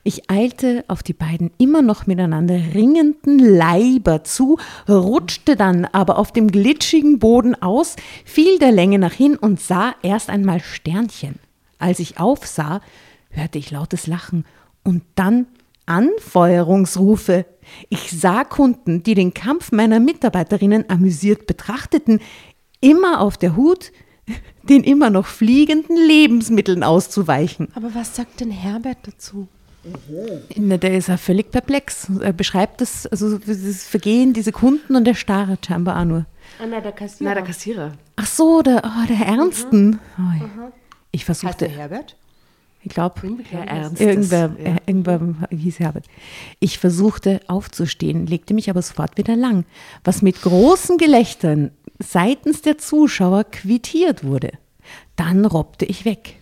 Ich 0.04 0.30
eilte 0.30 0.86
auf 0.88 1.04
die 1.04 1.14
beiden 1.14 1.52
immer 1.58 1.82
noch 1.82 2.06
miteinander 2.08 2.56
ringenden 2.74 3.40
Leiber 3.40 4.24
zu, 4.24 4.58
rutschte 4.88 5.56
dann 5.56 5.86
aber 5.86 6.18
auf 6.18 6.32
dem 6.32 6.52
glitschigen 6.52 7.20
Boden 7.20 7.56
aus, 7.62 7.96
fiel 8.24 8.60
der 8.60 8.72
Länge 8.72 9.00
nach 9.00 9.14
hin 9.14 9.36
und 9.36 9.60
sah 9.60 9.96
erst 10.02 10.30
einmal 10.30 10.62
Sternchen. 10.62 11.40
Als 11.80 12.00
ich 12.00 12.20
aufsah, 12.20 12.82
hörte 13.30 13.58
ich 13.58 13.72
lautes 13.72 14.08
Lachen 14.08 14.46
und 14.84 15.04
dann 15.16 15.48
Anfeuerungsrufe. 15.86 17.46
Ich 17.90 18.12
sah 18.12 18.44
Kunden, 18.44 19.04
die 19.04 19.14
den 19.14 19.34
Kampf 19.34 19.72
meiner 19.72 20.00
Mitarbeiterinnen 20.00 20.90
amüsiert 20.90 21.48
betrachteten, 21.48 22.22
immer 22.82 23.22
auf 23.22 23.38
der 23.38 23.56
Hut, 23.56 23.92
den 24.64 24.84
immer 24.84 25.10
noch 25.10 25.28
fliegenden 25.28 25.98
Lebensmitteln 25.98 26.84
auszuweichen. 26.84 27.68
Aber 27.76 27.94
was 27.94 28.16
sagt 28.16 28.40
denn 28.40 28.52
Herbert 28.52 28.98
dazu? 29.04 29.48
Na, 30.56 30.78
der 30.78 30.98
ist 30.98 31.08
ja 31.08 31.18
völlig 31.18 31.52
perplex. 31.52 32.10
Er 32.22 32.34
beschreibt 32.34 32.82
das, 32.82 33.06
also 33.08 33.38
das 33.38 33.84
Vergehen, 33.84 34.34
die 34.34 34.42
Sekunden 34.42 34.96
und 34.96 35.06
der 35.06 35.14
starrt 35.14 35.66
scheinbar 35.66 36.00
auch 36.00 36.06
nur. 36.06 36.26
Ah, 36.60 36.66
nein, 36.66 36.84
der 36.84 36.92
Kassierer. 36.92 37.30
Na, 37.30 37.34
der 37.36 37.44
Kassierer. 37.44 37.92
Ach 38.16 38.26
so, 38.26 38.62
der, 38.62 38.82
oh, 38.84 39.08
der 39.08 39.28
Ernsten. 39.28 40.00
Oh, 40.18 40.68
ich 41.12 41.22
heißt 41.22 41.26
versuchte, 41.26 41.68
der 41.68 41.78
Herbert? 41.78 42.16
Ich 42.86 42.94
glaube, 42.94 43.20
irgendwer, 43.26 44.56
äh, 44.60 44.76
irgendwer 44.86 45.20
hieß 45.50 45.80
Herbert. 45.80 46.06
Ich 46.60 46.78
versuchte 46.78 47.40
aufzustehen, 47.48 48.28
legte 48.28 48.54
mich 48.54 48.70
aber 48.70 48.84
sofort 48.84 49.18
wieder 49.18 49.36
lang, 49.36 49.66
was 50.04 50.22
mit 50.22 50.40
großen 50.44 50.98
Gelächtern 50.98 51.72
seitens 51.98 52.62
der 52.62 52.78
Zuschauer 52.78 53.46
quittiert 53.46 54.24
wurde. 54.24 54.52
Dann 55.16 55.46
robbte 55.46 55.86
ich 55.86 56.06
weg, 56.06 56.38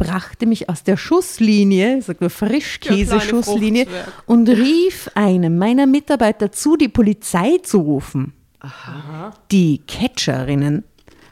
brachte 0.00 0.46
mich 0.46 0.70
aus 0.70 0.82
der 0.82 0.96
Schusslinie, 0.96 2.00
sagt 2.00 2.22
man 2.22 2.30
Frischkäse-Schusslinie, 2.30 3.86
und 4.24 4.48
rief 4.48 5.10
einem 5.14 5.58
meiner 5.58 5.86
Mitarbeiter 5.86 6.50
zu, 6.50 6.76
die 6.76 6.88
Polizei 6.88 7.58
zu 7.62 7.80
rufen. 7.80 8.32
Die 9.50 9.82
Catcherinnen 9.86 10.84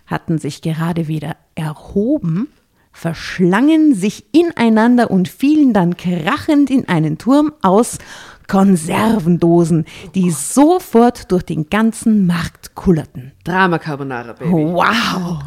hatten 0.07 0.37
sich 0.37 0.61
gerade 0.61 1.09
wieder 1.09 1.37
erhoben, 1.55 2.49
verschlangen 2.93 3.95
sich 3.95 4.27
ineinander 4.33 5.11
und 5.11 5.29
fielen 5.29 5.73
dann 5.73 5.97
krachend 5.97 6.71
in 6.71 6.89
einen 6.89 7.17
Turm 7.17 7.55
aus 7.63 7.97
Konservendosen, 8.49 9.87
die 10.15 10.31
sofort 10.31 11.33
durch 11.33 11.45
den 11.45 11.71
ganzen 11.71 12.27
Markt 12.27 12.75
kullerten. 12.75 13.33
Drama 13.45 13.79
Carbonara, 13.79 14.35
Baby. 14.35 14.51
Wow! 14.51 15.43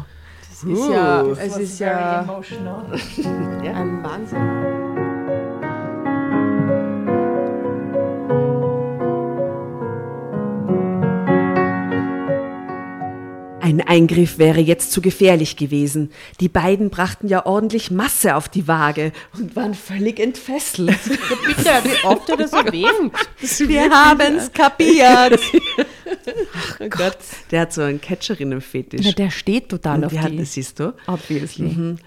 Es 0.64 0.68
ist 0.68 0.88
ja, 0.90 1.22
es 1.26 1.56
ist 1.56 1.78
ja 1.80 2.20
ein 3.74 4.00
Wahnsinn. 4.04 4.38
Ein 13.60 13.80
Eingriff 13.80 14.38
wäre 14.38 14.60
jetzt 14.60 14.92
zu 14.92 15.00
gefährlich 15.00 15.56
gewesen. 15.56 16.12
Die 16.38 16.48
beiden 16.48 16.90
brachten 16.90 17.26
ja 17.26 17.44
ordentlich 17.44 17.90
Masse 17.90 18.36
auf 18.36 18.48
die 18.48 18.68
Waage 18.68 19.10
und 19.36 19.56
waren 19.56 19.74
völlig 19.74 20.20
entfesselt. 20.20 20.96
Bitte, 21.44 21.70
wie 21.82 22.06
oft 22.06 22.28
er 22.28 22.36
das 22.36 22.52
erwähnt. 22.52 23.12
Wir 23.40 23.90
haben's 23.90 24.52
kapiert! 24.52 25.40
Oh 26.80 26.88
Gott, 26.88 27.18
der 27.50 27.62
hat 27.62 27.72
so 27.72 27.82
einen 27.82 28.00
Catcherinnen-Fetisch. 28.00 29.14
Der 29.14 29.30
steht 29.30 29.68
total 29.68 29.98
Und 29.98 30.04
auf 30.06 30.12
die 30.12 30.20
hat, 30.20 30.38
das 30.38 30.54
siehst 30.54 30.80
du. 30.80 30.94
Obviously. 31.06 31.68
Mhm. 31.68 31.98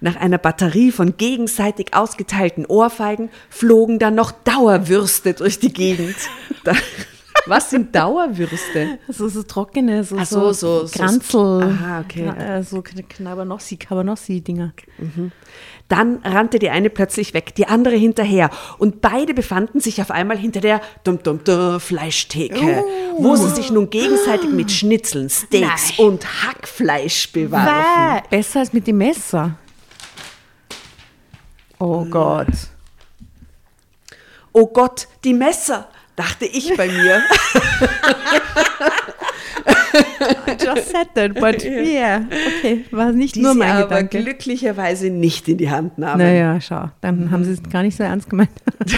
Nach 0.00 0.16
einer 0.16 0.38
Batterie 0.38 0.92
von 0.92 1.16
gegenseitig 1.16 1.94
ausgeteilten 1.94 2.66
Ohrfeigen 2.66 3.30
flogen 3.50 3.98
dann 3.98 4.14
noch 4.14 4.30
Dauerwürste 4.30 5.34
durch 5.34 5.58
die 5.58 5.72
Gegend. 5.72 6.16
Was 7.48 7.70
sind 7.70 7.94
Dauerwürste? 7.94 8.98
So, 9.08 9.28
so 9.28 9.42
trockene, 9.42 10.04
so, 10.04 10.16
Ach 10.18 10.26
so, 10.26 10.52
so- 10.52 10.86
so- 10.86 10.98
Granzel. 10.98 11.62
Aha, 11.62 12.00
okay. 12.00 12.28
Kna- 12.28 12.58
äh, 12.58 12.62
so 12.62 12.82
Knabernossi, 12.82 13.76
Cabanossi-Dinger. 13.76 14.72
Dann 15.88 16.18
rannte 16.22 16.58
die 16.58 16.68
eine 16.68 16.90
plötzlich 16.90 17.32
weg, 17.32 17.54
die 17.54 17.66
andere 17.66 17.94
hinterher. 17.96 18.50
Und 18.78 19.00
beide 19.00 19.32
befanden 19.32 19.80
sich 19.80 20.02
auf 20.02 20.10
einmal 20.10 20.36
hinter 20.36 20.60
der 20.60 20.82
dum 21.04 21.16
-dum 21.16 21.40
-dum 21.42 21.78
Fleischtheke, 21.80 22.84
wo 23.18 23.36
sie 23.36 23.48
sich 23.50 23.70
nun 23.70 23.88
gegenseitig 23.88 24.50
mit 24.50 24.70
Schnitzeln, 24.70 25.30
Steaks 25.30 25.98
und 25.98 26.26
Hackfleisch 26.44 27.32
bewarfen. 27.32 28.28
Besser 28.28 28.60
als 28.60 28.72
mit 28.74 28.86
dem 28.86 28.98
Messer. 28.98 29.56
Oh 31.78 32.04
Gott. 32.04 32.48
Oh 34.52 34.66
Gott, 34.66 35.06
die 35.24 35.32
Messer, 35.34 35.88
dachte 36.18 36.44
ich 36.46 36.76
bei 36.76 36.88
mir. 36.88 37.22
Just 40.60 40.90
said 40.90 41.08
that, 41.14 41.34
but 41.34 41.64
yeah. 41.64 42.22
Okay, 42.58 42.84
war 42.90 43.12
nicht 43.12 43.36
die 43.36 43.40
nur 43.40 43.52
sie 43.52 43.58
mein 43.58 43.70
aber 43.70 44.02
Gedanke. 44.02 44.22
glücklicherweise 44.22 45.10
nicht 45.10 45.48
in 45.48 45.58
die 45.58 45.70
Hand 45.70 45.98
nahmen. 45.98 46.18
Naja, 46.22 46.60
schau, 46.60 46.90
dann 47.00 47.30
haben 47.30 47.44
sie 47.44 47.52
es 47.52 47.62
gar 47.62 47.82
nicht 47.82 47.96
so 47.96 48.02
ernst 48.02 48.28
gemeint. 48.28 48.50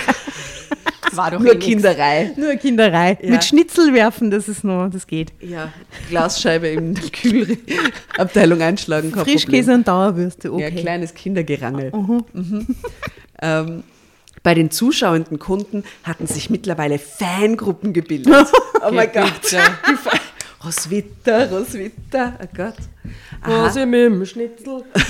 War 1.12 1.32
doch 1.32 1.40
Nur 1.40 1.52
eh 1.52 1.54
nix. 1.56 1.66
Kinderei. 1.66 2.30
Nur 2.36 2.54
Kinderei. 2.54 3.18
Ja. 3.20 3.30
Mit 3.30 3.42
Schnitzel 3.42 3.92
werfen, 3.92 4.30
das 4.30 4.48
ist 4.48 4.62
nur, 4.62 4.88
das 4.90 5.08
geht. 5.08 5.32
Ja, 5.40 5.72
Glasscheibe 6.08 6.68
in 6.68 6.94
der 6.94 7.02
Kühlabteilung 7.10 8.62
einschlagen. 8.62 9.10
Frischkäse 9.12 9.74
und 9.74 9.88
Dauerwürste, 9.88 10.50
Problem. 10.50 10.68
okay. 10.68 10.76
Ja, 10.76 10.82
kleines 10.82 11.12
Kindergerangel. 11.12 11.90
Mhm. 11.92 12.66
Ähm, 13.42 13.82
bei 14.42 14.54
den 14.54 14.70
zuschauenden 14.70 15.38
Kunden 15.38 15.84
hatten 16.02 16.26
sich 16.26 16.50
mittlerweile 16.50 16.98
Fangruppen 16.98 17.92
gebildet. 17.92 18.48
Oh 18.82 18.90
mein 18.90 19.12
Gott. 19.12 19.54
Roswitha, 20.64 21.44
Roswitha, 21.44 22.38
oh 22.42 22.46
Gott. 22.56 22.76
Aha. 23.42 23.64
Was 23.64 23.76
im 23.76 23.92
im 23.92 24.24
Schnitzel. 24.24 24.84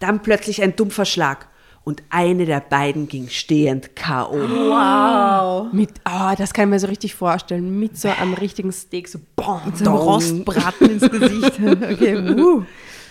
Dann 0.00 0.22
plötzlich 0.22 0.60
ein 0.60 0.74
dumpfer 0.74 1.04
Schlag 1.04 1.46
und 1.84 2.02
eine 2.10 2.46
der 2.46 2.58
beiden 2.58 3.06
ging 3.06 3.28
stehend 3.28 3.94
K.O. 3.94 5.68
Mit, 5.72 5.90
ah, 6.02 6.34
das 6.34 6.52
kann 6.52 6.64
ich 6.64 6.70
mir 6.70 6.80
so 6.80 6.88
richtig 6.88 7.14
vorstellen. 7.14 7.78
Mit 7.78 7.96
so 7.96 8.08
einem 8.08 8.34
richtigen 8.34 8.72
Steak, 8.72 9.06
so 9.06 9.20
boom. 9.36 9.60
So 9.74 9.84
ein 9.84 9.96
Rostbraten 9.96 10.90
ins 10.90 11.08
Gesicht. 11.08 11.60
Okay, 11.60 12.16
uh. 12.16 12.64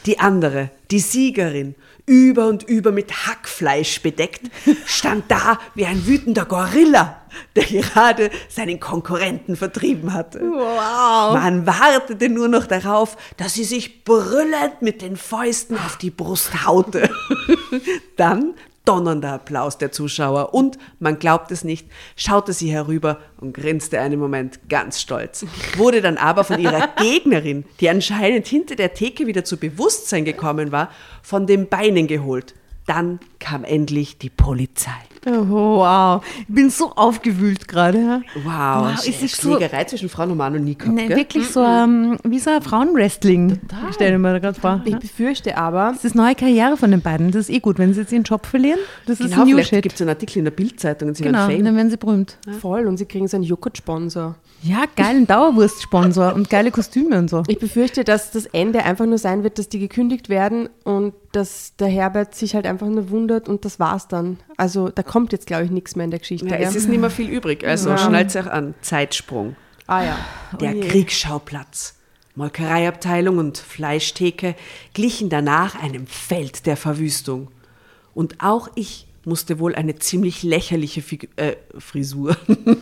Die 0.05 0.19
andere, 0.19 0.71
die 0.89 0.99
Siegerin, 0.99 1.75
über 2.11 2.47
und 2.47 2.63
über 2.63 2.91
mit 2.91 3.25
Hackfleisch 3.25 4.01
bedeckt, 4.01 4.41
stand 4.85 5.31
da 5.31 5.57
wie 5.75 5.85
ein 5.85 6.05
wütender 6.05 6.43
Gorilla, 6.43 7.21
der 7.55 7.63
gerade 7.63 8.29
seinen 8.49 8.81
Konkurrenten 8.81 9.55
vertrieben 9.55 10.13
hatte. 10.13 10.41
Wow. 10.41 11.33
Man 11.33 11.65
wartete 11.65 12.27
nur 12.27 12.49
noch 12.49 12.67
darauf, 12.67 13.15
dass 13.37 13.53
sie 13.53 13.63
sich 13.63 14.03
brüllend 14.03 14.81
mit 14.81 15.01
den 15.01 15.15
Fäusten 15.15 15.77
auf 15.77 15.97
die 15.97 16.11
Brust 16.11 16.65
haute. 16.65 17.09
Dann 18.17 18.55
donnernder 18.85 19.33
Applaus 19.33 19.77
der 19.77 19.91
Zuschauer 19.91 20.53
und, 20.53 20.77
man 20.99 21.19
glaubt 21.19 21.51
es 21.51 21.63
nicht, 21.63 21.87
schaute 22.15 22.53
sie 22.53 22.71
herüber 22.71 23.19
und 23.39 23.53
grinste 23.53 23.99
einen 23.99 24.19
Moment 24.19 24.69
ganz 24.69 24.99
stolz, 24.99 25.45
wurde 25.77 26.01
dann 26.01 26.17
aber 26.17 26.43
von 26.43 26.59
ihrer 26.59 26.87
Gegnerin, 26.97 27.65
die 27.79 27.89
anscheinend 27.89 28.47
hinter 28.47 28.75
der 28.75 28.93
Theke 28.93 29.27
wieder 29.27 29.43
zu 29.43 29.57
Bewusstsein 29.57 30.25
gekommen 30.25 30.71
war, 30.71 30.89
von 31.21 31.45
den 31.45 31.67
Beinen 31.67 32.07
geholt. 32.07 32.55
Dann 32.87 33.19
kam 33.39 33.63
endlich 33.63 34.17
die 34.17 34.29
Polizei. 34.29 34.89
Oh, 35.27 35.45
wow. 35.49 36.23
Ich 36.47 36.53
bin 36.55 36.71
so 36.71 36.93
aufgewühlt 36.93 37.67
gerade. 37.67 37.99
ja. 37.99 38.21
Wow, 38.43 38.87
Wow, 38.95 39.07
es 39.07 39.21
ist 39.21 39.39
so- 39.39 39.51
Schlägerei 39.55 39.83
zwischen 39.83 40.09
Frauen 40.09 40.31
und 40.31 40.37
Mann 40.37 40.55
und 40.55 40.63
nie 40.63 40.73
gehabt, 40.75 40.95
Nee, 40.95 41.07
gell? 41.07 41.17
wirklich 41.17 41.47
so 41.47 41.63
ähm, 41.63 42.17
wie 42.23 42.39
so 42.39 42.49
ein 42.49 42.61
Frauenwrestling. 42.63 43.59
Ich 43.89 43.95
stelle 43.95 44.17
mir 44.17 44.33
da 44.33 44.39
gerade 44.39 44.59
vor. 44.59 44.81
Ich 44.83 44.93
Ja. 44.93 44.97
befürchte 44.97 45.57
aber, 45.57 45.91
Das 45.93 46.05
ist 46.05 46.15
neue 46.15 46.33
Karriere 46.33 46.75
von 46.75 46.89
den 46.89 47.01
beiden. 47.01 47.29
Das 47.29 47.49
ist 47.49 47.55
eh 47.55 47.59
gut, 47.59 47.77
wenn 47.77 47.93
sie 47.93 48.01
jetzt 48.01 48.11
ihren 48.11 48.23
Job 48.23 48.47
verlieren. 48.47 48.79
Das 49.05 49.19
ist 49.19 49.31
Genau, 49.31 49.45
New 49.45 49.63
Shit. 49.63 49.83
gibt 49.83 49.93
es 49.95 50.01
einen 50.01 50.09
Artikel 50.09 50.39
in 50.39 50.45
der 50.45 50.51
Bildzeitung 50.51 51.09
und 51.09 51.15
sie 51.17 51.23
Genau, 51.23 51.47
werden 51.47 51.57
dann 51.59 51.65
Fame. 51.67 51.75
werden 51.75 51.89
sie 51.91 51.97
berühmt. 51.97 52.37
voll 52.59 52.87
und 52.87 52.97
sie 52.97 53.05
kriegen 53.05 53.27
so 53.27 53.37
einen 53.37 53.43
Joghurt-Sponsor. 53.43 54.35
Ja, 54.63 54.85
geilen 54.95 55.25
Dauerwurstsponsor 55.25 56.35
und 56.35 56.49
geile 56.49 56.71
Kostüme 56.71 57.17
und 57.17 57.29
so. 57.29 57.43
Ich 57.47 57.57
befürchte, 57.57 58.03
dass 58.03 58.31
das 58.31 58.45
Ende 58.45 58.83
einfach 58.83 59.07
nur 59.07 59.17
sein 59.17 59.43
wird, 59.43 59.57
dass 59.57 59.69
die 59.69 59.79
gekündigt 59.79 60.29
werden 60.29 60.69
und 60.83 61.13
dass 61.31 61.75
der 61.77 61.87
Herbert 61.87 62.35
sich 62.35 62.53
halt 62.53 62.67
einfach 62.67 62.87
nur 62.87 63.09
wundert 63.09 63.49
und 63.49 63.65
das 63.65 63.79
war's 63.79 64.07
dann. 64.07 64.37
Also 64.57 64.89
da 64.89 65.01
kommt 65.01 65.31
jetzt, 65.31 65.47
glaube 65.47 65.65
ich, 65.65 65.71
nichts 65.71 65.95
mehr 65.95 66.05
in 66.05 66.11
der 66.11 66.19
Geschichte. 66.19 66.47
Ja, 66.47 66.57
es 66.57 66.75
ist 66.75 66.87
nicht 66.87 67.01
mehr 67.01 67.09
viel 67.09 67.29
übrig, 67.29 67.65
also 67.65 67.97
schnallt 67.97 68.35
euch 68.35 68.51
an. 68.51 68.75
Zeitsprung. 68.81 69.55
ah 69.87 70.03
ja. 70.03 70.17
Der 70.59 70.79
Kriegsschauplatz. 70.79 71.95
Molkereiabteilung 72.35 73.39
und 73.39 73.57
Fleischtheke 73.57 74.55
glichen 74.93 75.29
danach 75.29 75.75
einem 75.81 76.07
Feld 76.07 76.65
der 76.65 76.77
Verwüstung. 76.77 77.49
Und 78.13 78.41
auch 78.41 78.69
ich 78.75 79.07
musste 79.25 79.59
wohl 79.59 79.75
eine 79.75 79.95
ziemlich 79.95 80.43
lächerliche 80.43 81.01
Figu 81.01 81.27
äh, 81.35 81.55
Frisur. 81.77 82.37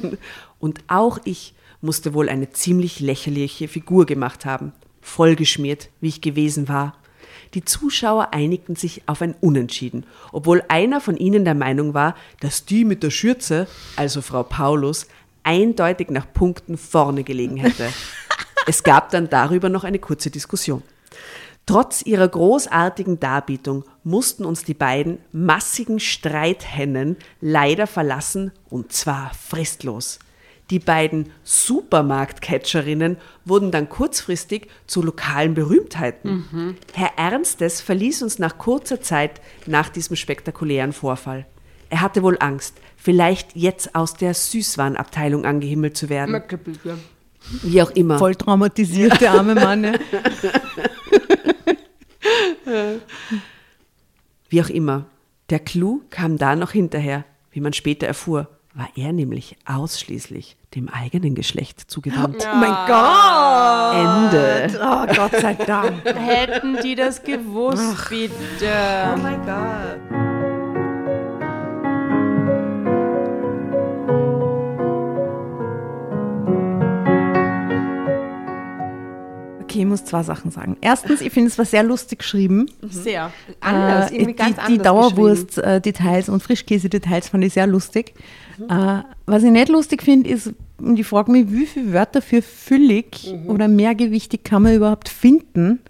und 0.59 0.81
auch 0.87 1.19
ich 1.23 1.53
musste 1.81 2.13
wohl 2.13 2.29
eine 2.29 2.49
ziemlich 2.51 2.99
lächerliche 2.99 3.67
Figur 3.67 4.05
gemacht 4.05 4.45
haben. 4.45 4.73
Vollgeschmiert, 5.01 5.89
wie 6.01 6.09
ich 6.09 6.21
gewesen 6.21 6.67
war. 6.67 6.95
Die 7.53 7.65
Zuschauer 7.65 8.33
einigten 8.33 8.75
sich 8.75 9.03
auf 9.07 9.21
ein 9.21 9.35
Unentschieden, 9.41 10.05
obwohl 10.31 10.63
einer 10.67 11.01
von 11.01 11.17
ihnen 11.17 11.45
der 11.45 11.55
Meinung 11.55 11.93
war, 11.93 12.15
dass 12.41 12.65
die 12.65 12.85
mit 12.85 13.01
der 13.01 13.09
Schürze, 13.09 13.67
also 13.95 14.21
Frau 14.21 14.43
Paulus, 14.43 15.07
eindeutig 15.43 16.11
nach 16.11 16.31
Punkten 16.31 16.77
vorne 16.77 17.23
gelegen 17.23 17.57
hätte. 17.57 17.89
Es 18.67 18.83
gab 18.83 19.09
dann 19.09 19.31
darüber 19.31 19.67
noch 19.67 19.83
eine 19.83 19.97
kurze 19.97 20.29
Diskussion. 20.29 20.83
Trotz 21.65 22.03
ihrer 22.03 22.27
großartigen 22.27 23.19
Darbietung 23.19 23.83
mussten 24.03 24.45
uns 24.45 24.63
die 24.63 24.75
beiden 24.75 25.17
massigen 25.31 25.99
Streithennen 25.99 27.17
leider 27.41 27.87
verlassen 27.87 28.51
und 28.69 28.91
zwar 28.91 29.31
fristlos. 29.33 30.19
Die 30.69 30.79
beiden 30.79 31.32
Supermarktcatcherinnen 31.43 33.17
wurden 33.43 33.71
dann 33.71 33.89
kurzfristig 33.89 34.67
zu 34.86 35.01
lokalen 35.01 35.55
Berühmtheiten. 35.55 36.77
Herr 36.93 37.17
Ernstes 37.17 37.82
verließ 37.82 38.21
uns 38.21 38.38
nach 38.38 38.58
kurzer 38.58 39.01
Zeit 39.01 39.41
nach 39.65 39.89
diesem 39.89 40.15
spektakulären 40.15 40.93
Vorfall. 40.93 41.47
Er 41.89 42.01
hatte 42.01 42.21
wohl 42.21 42.38
Angst, 42.39 42.75
vielleicht 42.97 43.55
jetzt 43.55 43.95
aus 43.95 44.13
der 44.13 44.36
Süßwarenabteilung 44.36 45.43
angehimmelt 45.45 45.97
zu 45.97 46.10
werden. 46.10 46.39
Wie 47.63 47.82
auch 47.82 47.91
immer. 47.91 48.19
Voll 48.19 48.36
traumatisiert, 48.36 49.21
der 49.21 49.32
arme 49.32 49.55
Mann. 49.55 49.97
Ja. 52.65 52.93
Wie 54.49 54.62
auch 54.62 54.69
immer, 54.69 55.05
der 55.49 55.60
Clou 55.60 56.01
kam 56.12 56.38
da 56.38 56.55
noch 56.55 56.71
hinterher. 56.71 57.25
Wie 57.51 57.62
man 57.62 57.73
später 57.73 58.05
erfuhr, 58.05 58.47
war 58.73 58.89
er 58.95 59.13
nämlich 59.13 59.58
ausschließlich 59.65 60.55
dem 60.75 60.89
eigenen 60.89 61.36
Geschlecht 61.36 61.89
zugewandt. 61.89 62.47
Oh 62.51 62.55
mein 62.55 62.75
Gott! 62.88 63.95
Ende. 63.95 64.79
Oh 64.82 65.05
Gott 65.15 65.41
sei 65.41 65.53
Dank. 65.55 66.05
Hätten 66.05 66.77
die 66.84 66.95
das 66.95 67.23
gewusst, 67.23 68.10
bitte. 68.10 68.34
Oh 69.13 69.17
mein 69.17 69.43
Gott. 69.45 70.28
Okay, 79.69 79.82
ich 79.82 79.86
muss 79.86 80.03
zwei 80.03 80.23
Sachen 80.23 80.49
sagen. 80.49 80.77
Erstens, 80.82 81.21
ich 81.21 81.32
finde 81.32 81.49
es 81.49 81.58
war 81.60 81.65
sehr 81.65 81.84
lustig 81.84 82.19
geschrieben. 82.19 82.65
Sehr. 82.89 83.32
Anders, 83.62 84.10
Äh, 84.12 84.15
irgendwie 84.15 84.34
die, 84.34 84.38
ganz 84.38 84.55
die 84.55 84.62
anders 84.62 84.84
Dauerwurst-Details 84.88 86.29
und 86.29 86.41
Frischkäse-Details 86.41 87.29
fand 87.29 87.43
ich 87.43 87.53
sehr 87.53 87.67
lustig. 87.67 88.13
Äh, 88.67 88.99
was 89.27 89.43
ich 89.43 89.51
nicht 89.51 89.69
lustig 89.69 90.01
finde, 90.01 90.29
ist, 90.29 90.53
und 90.79 90.97
ich 90.97 91.05
frage 91.05 91.32
mich, 91.32 91.51
wie 91.51 91.65
viele 91.67 91.93
Wörter 91.93 92.21
für 92.21 92.41
füllig 92.41 93.34
oder 93.47 93.67
mehrgewichtig 93.67 94.43
kann 94.43 94.63
man 94.63 94.73
überhaupt 94.75 95.08
finden? 95.10 95.82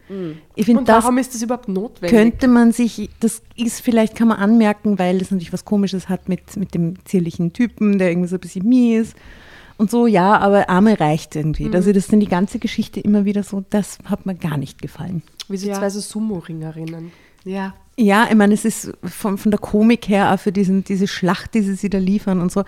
Ich 0.56 0.66
finde, 0.66 0.82
Und 0.82 0.88
warum 0.88 1.18
ist 1.18 1.34
das 1.36 1.42
überhaupt 1.42 1.68
notwendig? 1.70 2.10
könnte 2.10 2.48
man 2.48 2.72
sich, 2.74 3.10
das 3.20 3.42
ist 3.56 3.82
vielleicht, 3.82 4.16
kann 4.16 4.28
man 4.28 4.40
anmerken, 4.40 5.00
weil 5.00 5.20
das 5.20 5.32
natürlich 5.32 5.54
was 5.54 5.64
Komisches 5.64 6.10
hat 6.10 6.28
mit, 6.28 6.58
mit 6.58 6.74
dem 6.74 6.96
zierlichen 7.06 7.54
Typen, 7.54 7.98
der 8.00 8.10
irgendwie 8.10 8.28
so 8.28 8.36
ein 8.36 8.40
bisschen 8.42 8.68
mies 8.68 9.14
und 9.80 9.90
so, 9.90 10.06
ja, 10.06 10.38
aber 10.38 10.70
Arme 10.70 11.00
reicht 11.00 11.36
irgendwie. 11.36 11.74
Also 11.74 11.92
das 11.92 12.08
sind 12.08 12.20
die 12.20 12.28
ganze 12.28 12.60
Geschichte 12.60 13.00
immer 13.00 13.26
wieder 13.26 13.42
so, 13.44 13.64
das 13.72 13.98
hat 14.06 14.26
mir 14.28 14.36
gar 14.36 14.58
nicht 14.58 14.82
gefallen. 14.82 15.24
Wie 15.48 15.58
so 15.58 15.68
Ja. 15.68 15.74
zwei 15.76 15.90
so 15.90 16.00
Sumo-Ringerinnen. 16.00 17.12
Ja. 17.46 17.74
Ja, 17.98 18.28
ich 18.30 18.36
meine, 18.36 18.54
es 18.54 18.64
ist 18.66 18.92
von, 19.04 19.38
von 19.38 19.52
der 19.52 19.60
Komik 19.60 20.08
her 20.08 20.34
auch 20.34 20.40
für 20.40 20.52
diesen, 20.52 20.84
diese 20.84 21.08
Schlacht, 21.08 21.54
die 21.54 21.62
sie 21.62 21.74
sich 21.74 21.90
da 21.90 21.98
liefern 21.98 22.40
und 22.40 22.52
so, 22.52 22.64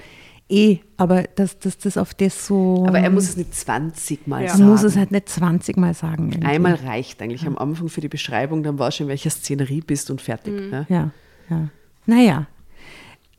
eh, 0.50 0.80
aber 0.98 1.24
dass 1.36 1.58
das, 1.60 1.78
das 1.78 1.96
auf 1.98 2.14
das 2.14 2.48
so. 2.48 2.84
Aber 2.88 3.00
er 3.00 3.10
muss 3.10 3.26
es 3.30 3.38
nicht 3.38 3.54
20 3.56 4.28
Mal 4.28 4.44
Ja. 4.44 4.50
sagen. 4.50 4.70
muss 4.70 4.84
es 4.84 4.98
halt 4.98 5.12
nicht 5.12 5.30
20 5.30 5.78
Mal 5.78 5.94
sagen. 5.94 6.32
irgendwie. 6.32 6.48
Einmal 6.48 6.76
reicht 6.76 7.22
eigentlich 7.22 7.46
am 7.48 7.58
Anfang 7.58 7.88
für 7.90 8.02
die 8.02 8.10
Beschreibung, 8.10 8.64
dann 8.64 8.78
weißt 8.80 9.00
du, 9.00 9.04
in 9.04 9.10
welcher 9.10 9.30
Szenerie 9.30 9.82
bist 9.82 10.10
und 10.12 10.22
fertig. 10.22 10.54
Ne? 10.72 10.86
Ja, 10.90 11.12
ja. 11.50 11.70
Naja. 12.06 12.48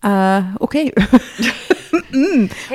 Äh, 0.03 0.43
okay. 0.59 0.93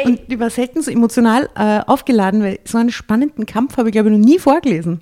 Und 0.06 0.20
die 0.32 0.40
war 0.40 0.50
selten 0.50 0.82
so 0.82 0.92
emotional 0.92 1.50
äh, 1.56 1.80
aufgeladen, 1.86 2.42
weil 2.44 2.60
so 2.66 2.78
einen 2.78 2.92
spannenden 2.92 3.46
Kampf 3.46 3.78
habe 3.78 3.90
ich, 3.90 3.94
glaube 3.94 4.10
ich, 4.10 4.18
noch 4.18 4.24
nie 4.26 4.40
vorgelesen. 4.40 5.02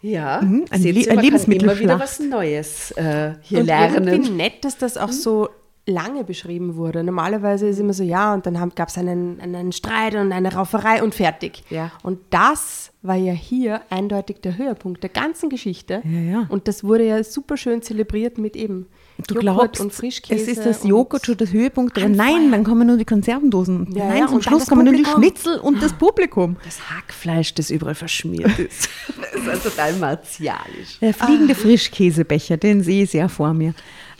Ja, 0.00 0.40
Mhm, 0.42 0.64
ein 0.70 0.82
Le- 0.82 0.90
ihr, 0.90 1.10
ein 1.10 1.16
kann 1.18 1.52
immer 1.52 1.78
wieder 1.78 1.98
was 1.98 2.20
Neues 2.20 2.92
äh, 2.92 3.32
hier 3.42 3.60
und 3.60 3.66
lernen. 3.66 4.06
irgendwie 4.06 4.30
nett, 4.30 4.64
dass 4.64 4.78
das 4.78 4.96
auch 4.96 5.10
so 5.10 5.48
lange 5.86 6.22
beschrieben 6.22 6.76
wurde. 6.76 7.02
Normalerweise 7.02 7.66
ist 7.66 7.80
immer 7.80 7.94
so, 7.94 8.04
ja, 8.04 8.32
und 8.32 8.46
dann 8.46 8.70
gab 8.76 8.88
es 8.90 8.98
einen, 8.98 9.40
einen 9.40 9.72
Streit 9.72 10.14
und 10.14 10.30
eine 10.32 10.52
Rauferei 10.54 11.02
und 11.02 11.14
fertig. 11.16 11.64
Ja. 11.70 11.90
Und 12.04 12.20
das 12.30 12.92
war 13.02 13.16
ja 13.16 13.32
hier 13.32 13.80
eindeutig 13.90 14.36
der 14.40 14.56
Höhepunkt 14.56 15.02
der 15.02 15.10
ganzen 15.10 15.48
Geschichte. 15.48 16.02
Ja, 16.04 16.20
ja. 16.40 16.46
Und 16.48 16.68
das 16.68 16.84
wurde 16.84 17.04
ja 17.04 17.24
super 17.24 17.56
schön 17.56 17.82
zelebriert 17.82 18.38
mit 18.38 18.54
eben 18.54 18.86
Du 19.26 19.34
Joghurt 19.34 19.42
glaubst, 19.42 19.80
und 19.80 19.92
Frischkäse. 19.92 20.40
es 20.42 20.48
ist 20.58 20.64
das 20.64 20.84
Joghurt 20.84 21.26
schon 21.26 21.36
das 21.36 21.52
Höhepunkt. 21.52 21.98
Aber 21.98 22.08
nein, 22.08 22.52
dann 22.52 22.62
kommen 22.62 22.86
nur 22.86 22.96
die 22.96 23.04
Konservendosen. 23.04 23.92
Ja, 23.94 24.06
nein, 24.06 24.18
ja, 24.18 24.26
zum 24.28 24.40
Schluss 24.40 24.66
kommen 24.66 24.84
nur 24.84 24.94
die. 24.94 25.04
Schnitzel 25.04 25.58
und 25.58 25.82
das 25.82 25.92
Publikum. 25.92 26.56
das 26.64 26.78
Hackfleisch, 26.90 27.52
das 27.54 27.70
überall 27.70 27.96
verschmiert 27.96 28.58
ist. 28.58 28.88
das 29.32 29.42
ist 29.42 29.48
also 29.48 29.68
total 29.70 29.94
martialisch. 29.94 30.98
Der 31.00 31.12
fliegende 31.12 31.54
Frischkäsebecher, 31.54 32.56
den 32.56 32.82
sehe 32.82 33.04
ich 33.04 33.10
sehr 33.10 33.28
vor 33.28 33.52
mir. 33.52 33.74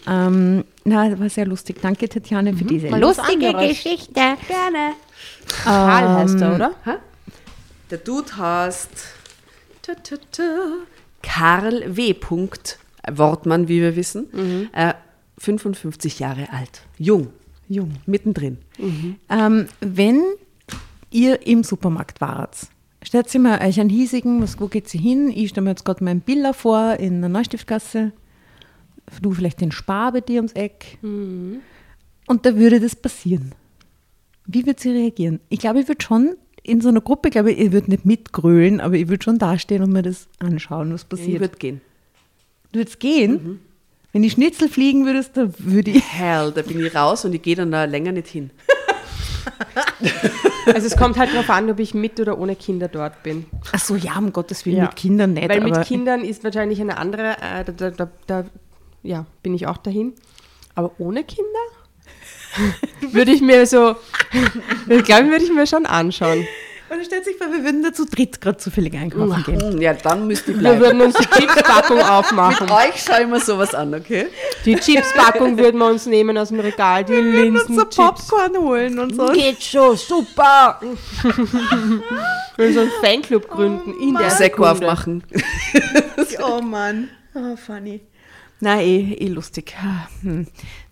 Ähm, 0.07 0.65
na, 0.85 1.09
das 1.09 1.21
war 1.21 1.29
sehr 1.29 1.47
lustig. 1.47 1.77
Danke, 1.81 2.09
Tatjana, 2.09 2.53
für 2.53 2.65
diese 2.65 2.89
Mal 2.89 3.01
was 3.03 3.19
lustige. 3.19 3.53
Geschichte. 3.53 4.13
Gerne. 4.15 4.95
Karl 5.65 6.09
heißt 6.09 6.41
er, 6.41 6.55
oder? 6.55 6.73
Der 7.91 7.99
Dude 7.99 8.37
heißt 8.37 8.91
Karl 11.23 11.97
W. 11.97 12.15
Wortmann, 13.17 13.69
wie 13.69 13.81
wir 13.81 13.97
wissen. 13.97 14.69
Äh, 14.73 14.95
55 15.39 16.19
Jahre 16.19 16.53
alt. 16.53 16.83
Jung. 16.99 17.29
Jung. 17.69 17.93
Mittendrin. 18.07 18.59
Ähm, 19.29 19.67
wenn 19.81 20.23
ihr 21.11 21.47
im 21.47 21.63
Supermarkt 21.65 22.21
wart, 22.21 22.57
stellt 23.03 23.29
sie 23.29 23.39
mal 23.39 23.61
euch 23.67 23.79
einen 23.81 23.91
hiesigen, 23.91 24.43
was, 24.43 24.59
wo 24.61 24.69
geht 24.69 24.89
sie 24.89 24.99
hin? 24.99 25.31
Ich 25.35 25.51
stelle 25.51 25.65
mir 25.65 25.71
jetzt 25.71 25.85
gerade 25.85 26.03
meinen 26.03 26.21
Biller 26.21 26.55
vor 26.55 26.95
in 26.99 27.21
der 27.21 27.29
Neustiftgasse. 27.29 28.13
Du 29.23 29.33
vielleicht 29.33 29.61
den 29.61 29.73
Spar 29.73 30.13
bei 30.13 30.21
dir 30.21 30.37
ums 30.37 30.53
Eck. 30.53 30.99
Und 31.03 31.61
da 32.45 32.57
würde 32.57 32.81
das 32.81 32.95
passieren. 32.97 33.55
Wie 34.47 34.67
wird 34.67 34.81
sie 34.81 34.91
reagieren? 34.91 35.41
Ich 35.49 35.61
glaube, 35.61 35.81
ich 35.81 35.89
würde 35.89 36.03
schon 36.05 36.37
in 36.63 36.81
so 36.83 36.89
einer 36.89 37.01
Gruppe, 37.01 37.31
glaube 37.31 37.53
ich, 37.53 37.59
ich 37.59 37.73
würde 37.73 37.91
nicht 37.91 38.05
mitgrölen, 38.05 38.81
aber 38.81 38.97
ich 38.97 39.09
würde 39.09 39.23
schon 39.25 39.39
dastehen 39.39 39.83
und 39.83 39.93
mir 39.93 40.03
das 40.03 40.29
anschauen, 40.39 40.93
was 40.93 41.03
Ich 41.03 41.09
passiert. 41.09 41.41
würde 41.41 41.57
gehen. 41.59 41.81
Du 42.73 42.81
würdest 42.81 43.01
gehen? 43.01 43.61
Wenn 44.13 44.23
die 44.23 44.31
Schnitzel 44.31 44.69
fliegen 44.69 45.05
würdest, 45.07 45.37
da 45.37 45.49
würde 45.59 45.91
ich. 45.91 46.03
Hell, 46.05 46.53
da 46.53 46.63
bin 46.63 46.85
ich 46.85 46.95
raus 46.95 47.25
und 47.25 47.35
ich 47.35 47.43
gehe 47.43 47.57
dann 47.57 47.71
da 47.71 47.85
länger 47.85 48.13
nicht 48.13 48.29
hin. 48.29 48.51
Also 50.67 50.87
es 50.87 50.97
kommt 50.97 51.17
halt 51.17 51.33
darauf 51.33 51.49
an, 51.51 51.71
ob 51.71 51.79
ich 51.79 51.95
mit 51.95 52.21
oder 52.21 52.39
ohne 52.39 52.55
Kinder 52.55 52.89
dort 52.89 53.23
bin. 53.23 53.47
Ach 53.73 53.79
so, 53.79 53.97
ja, 53.97 54.19
um 54.19 54.33
Gottes 54.33 54.67
Willen, 54.67 54.77
Ja. 54.77 54.83
mit 54.85 54.97
Kindern 54.97 55.33
nicht. 55.33 55.49
Weil 55.49 55.61
mit 55.63 55.75
aber 55.75 55.85
Kindern 55.85 56.23
ist 56.23 56.45
wahrscheinlich 56.45 56.81
eine 56.81 56.99
andere, 56.99 57.37
äh, 57.41 57.65
da, 57.65 57.73
da, 57.73 57.91
da, 57.91 58.11
da 58.27 58.45
ja, 59.03 59.27
bin 59.43 59.55
ich 59.55 59.67
auch 59.67 59.79
dahin. 59.79 60.13
Aber 60.75 60.93
ohne 60.99 61.25
Kinder? 61.25 61.49
würde 63.13 63.33
ich 63.33 63.41
mir 63.41 63.67
so, 63.67 63.97
ich 64.89 65.05
glaube, 65.05 65.31
würde 65.31 65.45
ich 65.45 65.53
mir 65.53 65.67
schon 65.67 65.87
anschauen. 65.87 66.47
Und 66.91 67.05
stellt 67.05 67.25
sich 67.25 67.37
vor, 67.37 67.49
wir 67.53 67.63
würden 67.65 67.83
da 67.83 67.93
zu 67.93 68.07
dritt 68.07 68.41
gerade 68.41 68.57
zufällig 68.59 68.95
einkaufen 68.95 69.43
gehen. 69.45 69.61
Hm, 69.75 69.81
Ja, 69.81 69.93
dann 69.95 70.27
müsste 70.27 70.53
ich 70.53 70.57
Wir 70.57 70.63
bleiben. 70.63 70.81
würden 70.81 71.01
uns 71.03 71.15
die 71.17 71.27
Chipspackung 71.27 72.01
aufmachen. 72.03 72.67
Mit 72.67 72.75
euch 72.75 73.03
schaue 73.03 73.23
ich 73.23 73.27
mir 73.29 73.41
sowas 73.41 73.75
an, 73.75 73.95
okay? 73.95 74.27
Die 74.65 74.75
Chipspackung 74.77 75.59
würden 75.59 75.79
wir 75.79 75.87
uns 75.87 76.07
nehmen 76.07 76.39
aus 76.39 76.49
dem 76.49 76.61
Regal, 76.61 77.05
die 77.05 77.13
Linsen, 77.13 77.75
so 77.77 77.83
Chips. 77.85 77.97
Popcorn 77.97 78.57
holen 78.57 78.99
und 78.99 79.15
so. 79.15 79.27
Geht 79.33 79.63
schon, 79.63 79.97
super. 79.97 80.81
Wir 82.57 82.73
so 82.73 82.81
einen 82.81 82.91
Fanclub 83.03 83.49
gründen 83.49 83.95
in 84.01 84.15
der 84.15 84.31
Sekunde. 84.31 84.71
aufmachen. 84.71 85.23
Oh 86.43 86.61
Mann. 86.63 87.09
Oh, 87.35 87.57
funny. 87.57 88.01
Na, 88.61 88.81
eh, 88.81 89.13
eh 89.19 89.29
lustig. 89.29 89.75
Hm. 90.23 90.47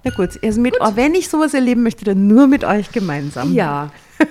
Na 0.05 0.11
gut, 0.13 0.31
also 0.43 0.61
mit, 0.61 0.77
oh, 0.81 0.93
wenn 0.95 1.15
ich 1.15 1.29
sowas 1.29 1.53
erleben 1.55 1.83
möchte, 1.83 2.05
dann 2.05 2.27
nur 2.27 2.47
mit 2.47 2.65
euch 2.65 2.91
gemeinsam. 2.93 3.53
Ja. 3.55 3.91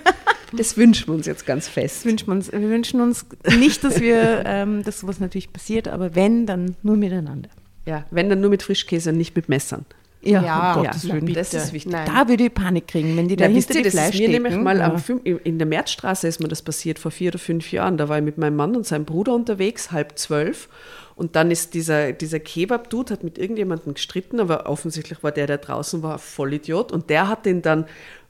Das 0.56 0.78
wünschen 0.78 1.08
wir 1.08 1.14
uns 1.16 1.26
jetzt 1.26 1.46
ganz 1.46 1.68
fest. 1.68 1.98
Das 1.98 2.06
wünschen 2.06 2.28
wir, 2.28 2.34
uns, 2.34 2.52
wir 2.52 2.70
wünschen 2.70 3.02
uns 3.02 3.26
nicht, 3.60 3.84
dass 3.84 4.02
wir, 4.02 4.44
ähm, 4.46 4.84
dass 4.84 5.00
sowas 5.00 5.20
natürlich 5.20 5.52
passiert, 5.52 5.88
aber 5.88 6.16
wenn, 6.16 6.46
dann 6.46 6.76
nur 6.84 6.98
miteinander. 6.98 7.50
Ja, 7.86 8.06
wenn 8.12 8.30
dann 8.30 8.42
nur 8.42 8.50
mit 8.50 8.64
Frischkäse 8.64 9.12
und 9.12 9.18
nicht 9.18 9.36
mit 9.36 9.48
Messern. 9.50 9.86
Ja, 10.26 10.42
Ja, 10.42 10.74
um 10.74 10.84
Ja, 10.84 10.90
Gottes 10.90 11.08
Willen. 11.08 11.34
das 11.34 11.54
ist 11.54 11.74
wichtig. 11.74 11.92
Nein. 11.92 12.08
Da 12.08 12.28
würde 12.28 12.46
ich 12.46 12.54
Panik 12.54 12.88
kriegen, 12.88 13.16
wenn 13.16 13.28
die 13.28 13.36
da 13.36 13.46
Ja, 13.46 13.52
hinter 13.52 13.76
ihr, 13.76 13.84
die 13.84 13.90
das 13.92 14.10
ist 14.10 14.20
mir 14.20 14.30
nämlich 14.30 14.56
mal 14.56 14.82
am 14.82 14.94
ja. 14.94 14.98
fünf, 14.98 15.22
in 15.24 15.60
der 15.60 15.68
Märzstraße 15.68 16.28
ist 16.28 16.40
mir 16.40 16.48
das 16.48 16.64
passiert, 16.64 16.98
vor 16.98 17.12
vier 17.12 17.30
oder 17.30 17.40
fünf 17.40 17.72
Jahren. 17.72 17.98
Da 17.98 18.10
war 18.10 18.18
ich 18.18 18.24
mit 18.24 18.38
meinem 18.38 18.56
Mann 18.56 18.76
und 18.76 18.88
seinem 18.88 19.06
Bruder 19.06 19.34
unterwegs, 19.36 19.92
halb 19.92 20.18
zwölf. 20.18 20.68
Und 21.16 21.36
dann 21.36 21.52
ist 21.52 21.76
dieser, 21.76 22.12
dieser 22.12 22.40
Kebab-Dude, 22.40 23.14
hat 23.14 23.24
mit 23.24 23.38
irgendjemandem 23.38 23.94
gestritten, 23.94 24.40
aber 24.40 24.68
offensichtlich 24.68 25.24
war 25.24 25.32
der, 25.32 25.48
der 25.48 25.60
draußen 25.60 26.02
war, 26.04 26.14
ein 26.14 26.20
Vollidiot. 26.20 26.92
Und 26.92 27.10
der 27.10 27.30
hat 27.30 27.46
den 27.46 27.62
dann 27.62 27.86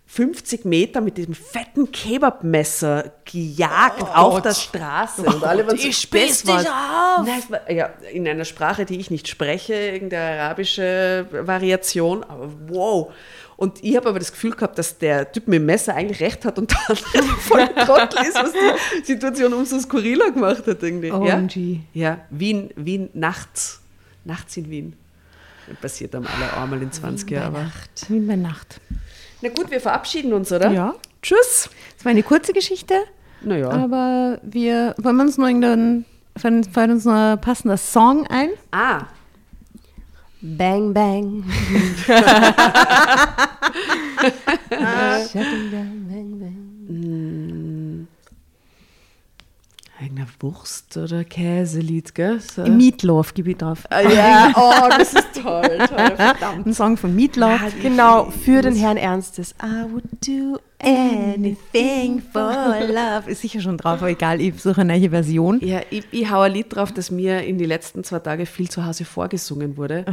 50 0.07 0.65
Meter 0.65 1.01
mit 1.01 1.17
diesem 1.17 1.33
fetten 1.33 1.91
Kebabmesser 1.91 3.11
gejagt 3.25 4.03
auf 4.03 4.41
der 4.41 4.53
Straße. 4.53 5.23
Und 5.23 5.43
alle 5.43 5.65
waren 5.67 5.77
so, 5.77 5.87
ich 5.87 5.97
spieß 5.97 6.43
das 6.43 6.61
dich 6.63 6.69
auf! 6.69 7.25
Nein, 7.25 7.41
war, 7.49 7.71
ja, 7.71 7.87
in 8.13 8.27
einer 8.27 8.45
Sprache, 8.45 8.85
die 8.85 8.99
ich 8.99 9.09
nicht 9.09 9.27
spreche, 9.27 9.73
irgendeine 9.73 10.41
arabische 10.41 11.25
Variation, 11.31 12.23
aber 12.23 12.49
wow. 12.67 13.11
Und 13.57 13.83
ich 13.83 13.95
habe 13.95 14.09
aber 14.09 14.19
das 14.19 14.31
Gefühl 14.31 14.51
gehabt, 14.51 14.77
dass 14.77 14.97
der 14.97 15.31
Typ 15.31 15.47
mit 15.47 15.59
dem 15.59 15.65
Messer 15.65 15.95
eigentlich 15.95 16.19
recht 16.21 16.45
hat 16.45 16.59
und 16.59 16.71
dann 16.87 16.95
voll 16.97 17.67
Trottel 17.67 18.25
ist, 18.27 18.35
was 18.35 18.51
die 18.99 19.05
Situation 19.05 19.53
umso 19.53 19.79
skurriler 19.79 20.31
gemacht 20.31 20.67
hat 20.67 20.83
irgendwie. 20.83 21.07
Ja? 21.07 21.13
OMG. 21.15 21.79
ja, 21.93 22.19
Wien, 22.29 22.69
Wien 22.75 23.09
nachts, 23.13 23.81
nachts 24.23 24.55
in 24.57 24.69
Wien. 24.69 24.93
Passiert 25.81 26.13
am 26.13 26.27
aller 26.27 26.61
einmal 26.61 26.81
in 26.81 26.91
20 26.91 27.31
Jahren. 27.31 27.55
aber- 27.55 27.71
Wie 28.09 28.19
bei 28.19 28.35
Nacht. 28.35 28.79
Na 29.45 29.51
gut, 29.51 29.69
wir 29.69 29.79
verabschieden 29.79 30.33
uns, 30.33 30.51
oder? 30.51 30.71
Ja. 30.71 30.95
Tschüss. 31.21 31.69
Das 31.95 32.03
war 32.03 32.09
eine 32.09 32.23
kurze 32.23 32.51
Geschichte, 32.51 32.95
Naja. 33.41 33.69
aber 33.69 34.39
wir 34.41 34.95
wollen 34.97 35.19
uns 35.19 35.37
noch 35.37 35.45
irgendeinen, 35.45 36.03
fällt 36.35 36.89
uns 36.89 37.05
noch 37.05 37.13
ein 37.13 37.39
passender 37.39 37.77
Song 37.77 38.25
ein? 38.25 38.49
Ah, 38.71 39.01
Bang, 40.41 40.93
bang. 40.93 41.43
ein 50.25 50.33
Wurst- 50.39 50.97
oder 50.97 51.23
Käselied, 51.23 52.15
gell? 52.15 52.39
So. 52.39 52.63
Im 52.63 52.77
Meatloaf 52.77 53.33
gebe 53.33 53.51
ich 53.51 53.57
drauf. 53.57 53.83
Ah, 53.89 54.01
ja, 54.01 54.53
oh, 54.55 54.89
das 54.97 55.13
ist 55.13 55.41
toll, 55.41 55.77
toll, 55.87 56.15
verdammt. 56.15 56.65
Ein 56.65 56.73
Song 56.73 56.97
von 56.97 57.15
Meatloaf. 57.15 57.61
Genau, 57.81 58.31
für 58.31 58.61
den 58.61 58.75
Herrn 58.75 58.97
Ernstes. 58.97 59.55
I 59.63 59.91
would 59.91 60.03
do 60.25 60.59
Anything 60.79 62.21
for 62.33 62.51
love. 62.87 63.29
Ist 63.29 63.41
sicher 63.41 63.61
schon 63.61 63.77
drauf, 63.77 63.99
aber 64.01 64.09
egal, 64.09 64.41
ich 64.41 64.61
suche 64.61 64.81
eine 64.81 64.97
neue 64.97 65.09
Version. 65.09 65.59
Ja, 65.63 65.81
ich, 65.89 66.03
ich 66.11 66.29
hau 66.29 66.41
ein 66.41 66.51
Lied 66.51 66.75
drauf, 66.75 66.91
das 66.91 67.11
mir 67.11 67.43
in 67.43 67.57
die 67.57 67.65
letzten 67.65 68.03
zwei 68.03 68.19
Tage 68.19 68.45
viel 68.45 68.69
zu 68.69 68.85
Hause 68.85 69.05
vorgesungen 69.05 69.77
wurde. 69.77 70.05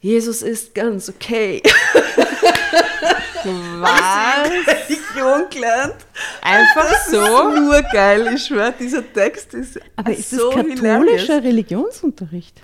Jesus 0.00 0.42
ist 0.42 0.74
ganz 0.74 1.08
okay. 1.08 1.62
Was? 3.44 4.66
Religion 4.66 5.48
gelernt. 5.50 5.96
Einfach 6.42 6.94
so? 7.08 7.50
Nur 7.60 7.82
geil, 7.92 8.32
ich 8.34 8.44
schwör, 8.46 8.72
dieser 8.72 9.02
Text 9.12 9.54
ist 9.54 9.78
Aber 9.96 10.12
ist 10.12 10.30
so 10.30 10.50
das 10.50 10.56
katholischer 10.56 11.40
hilarious. 11.40 11.44
Religionsunterricht? 11.44 12.60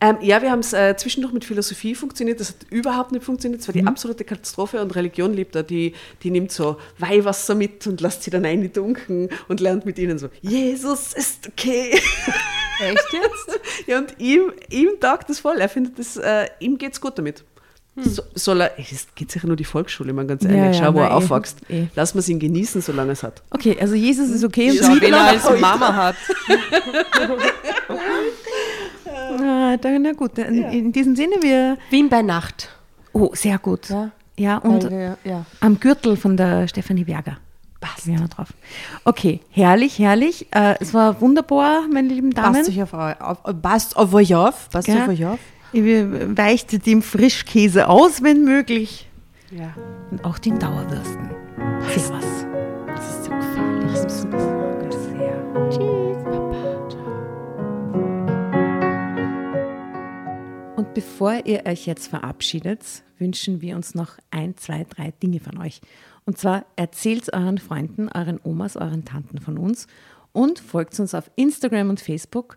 Ähm, 0.00 0.18
ja, 0.20 0.40
wir 0.40 0.52
haben 0.52 0.60
es 0.60 0.72
äh, 0.72 0.94
zwischendurch 0.96 1.34
mit 1.34 1.44
Philosophie 1.44 1.96
funktioniert, 1.96 2.38
das 2.38 2.50
hat 2.50 2.56
überhaupt 2.70 3.10
nicht 3.10 3.24
funktioniert, 3.24 3.60
das 3.62 3.66
war 3.68 3.72
die 3.72 3.82
Mhm. 3.82 3.88
absolute 3.88 4.22
Katastrophe 4.22 4.80
und 4.80 4.94
Religion 4.94 5.34
liebt 5.34 5.56
er, 5.56 5.64
die, 5.64 5.92
die 6.22 6.30
nimmt 6.30 6.52
so 6.52 6.76
Weihwasser 6.98 7.56
mit 7.56 7.84
und 7.88 8.00
lässt 8.00 8.22
sie 8.22 8.30
dann 8.30 8.44
eindunken 8.44 9.28
und 9.48 9.58
lernt 9.58 9.86
mit 9.86 9.98
ihnen 9.98 10.16
so, 10.20 10.28
Jesus 10.40 11.14
ist 11.14 11.48
okay. 11.48 11.90
Echt 12.80 13.12
jetzt? 13.12 13.60
ja, 13.88 13.98
und 13.98 14.14
ihm, 14.20 14.52
ihm 14.70 15.00
taugt 15.00 15.30
das 15.30 15.40
voll, 15.40 15.56
er 15.58 15.68
findet 15.68 15.98
das, 15.98 16.16
äh, 16.16 16.46
ihm 16.60 16.78
geht's 16.78 17.00
gut 17.00 17.18
damit. 17.18 17.42
So, 18.02 18.22
soll 18.34 18.60
er, 18.62 18.78
es 18.78 19.06
geht 19.14 19.30
sicher 19.30 19.46
nur 19.46 19.56
die 19.56 19.64
Volksschule, 19.64 20.12
man 20.12 20.28
ganz 20.28 20.42
Hm. 20.44 20.50
Ja, 20.50 20.56
ehrlich, 20.56 20.78
ja, 20.78 20.84
schau, 20.86 20.94
wo 20.94 20.98
na, 20.98 21.04
er 21.06 21.10
eh, 21.10 21.14
aufwächst. 21.14 21.58
eh. 21.68 21.86
Lass 21.94 22.14
mal 22.14 22.22
ihn 22.28 22.38
genießen, 22.38 22.80
solange 22.80 23.12
es 23.12 23.22
hat. 23.22 23.42
Okay, 23.50 23.76
also 23.80 23.94
Jesus 23.94 24.28
ist 24.30 24.44
okay. 24.44 24.78
Schau, 24.80 24.92
und 24.92 25.00
wen 25.00 25.12
er 25.12 25.20
als 25.28 25.60
Mama 25.60 25.94
hat. 25.94 26.16
Ah, 29.40 29.76
da, 29.76 29.98
na 29.98 30.12
gut, 30.12 30.38
in, 30.38 30.62
in 30.64 30.92
diesem 30.92 31.14
Sinne, 31.16 31.36
wir. 31.40 31.76
Wien 31.90 32.08
bei 32.08 32.22
Nacht. 32.22 32.68
Oh, 33.12 33.30
sehr 33.34 33.58
gut. 33.58 33.88
Ja. 33.90 34.10
Ja, 34.36 34.58
und 34.58 34.84
Weil, 34.84 35.16
ja. 35.24 35.44
am 35.60 35.80
Gürtel 35.80 36.16
von 36.16 36.36
der 36.36 36.68
Stefanie 36.68 37.04
Berger. 37.04 37.38
Passt. 37.80 38.06
Ja, 38.06 38.26
drauf. 38.28 38.48
Okay, 39.04 39.40
herrlich, 39.50 39.98
herrlich. 39.98 40.46
Äh, 40.52 40.74
es 40.80 40.94
war 40.94 41.20
wunderbar, 41.20 41.82
meine 41.92 42.08
lieben 42.08 42.32
Damen. 42.32 42.54
Passt 42.54 42.68
euch 42.68 42.82
auf, 42.82 42.92
auf, 42.94 43.38
passt 43.62 43.96
auf 43.96 44.14
euch 44.14 44.34
auf. 44.34 44.68
Passt 44.70 44.88
Ja. 44.88 45.02
auf 45.02 45.08
euch 45.08 45.24
auf. 45.26 45.38
Ich 45.70 45.82
weichte 45.82 46.78
dem 46.78 47.02
Frischkäse 47.02 47.88
aus, 47.88 48.22
wenn 48.22 48.42
möglich. 48.42 49.06
Ja. 49.50 49.74
Und 50.10 50.24
auch 50.24 50.38
den 50.38 50.58
Dauerwürsten. 50.58 51.28
Servus. 51.88 52.46
Das 52.86 53.10
ist 53.10 53.24
so 53.24 53.30
gefährlich. 53.30 53.92
Das 53.92 54.04
ist 54.06 54.22
super. 54.22 54.38
Sehr. 54.90 55.70
Tschüss, 55.70 56.24
Papa. 56.24 56.58
Und 60.76 60.94
bevor 60.94 61.44
ihr 61.44 61.66
euch 61.66 61.84
jetzt 61.86 62.06
verabschiedet, 62.06 62.82
wünschen 63.18 63.60
wir 63.60 63.76
uns 63.76 63.94
noch 63.94 64.12
ein, 64.30 64.56
zwei, 64.56 64.86
drei 64.88 65.10
Dinge 65.22 65.40
von 65.40 65.58
euch. 65.58 65.82
Und 66.24 66.38
zwar 66.38 66.64
erzählt 66.76 67.30
euren 67.34 67.58
Freunden, 67.58 68.08
euren 68.08 68.40
Omas, 68.42 68.76
euren 68.76 69.04
Tanten 69.04 69.38
von 69.38 69.58
uns 69.58 69.86
und 70.32 70.60
folgt 70.60 70.98
uns 70.98 71.14
auf 71.14 71.30
Instagram 71.36 71.90
und 71.90 72.00
Facebook 72.00 72.56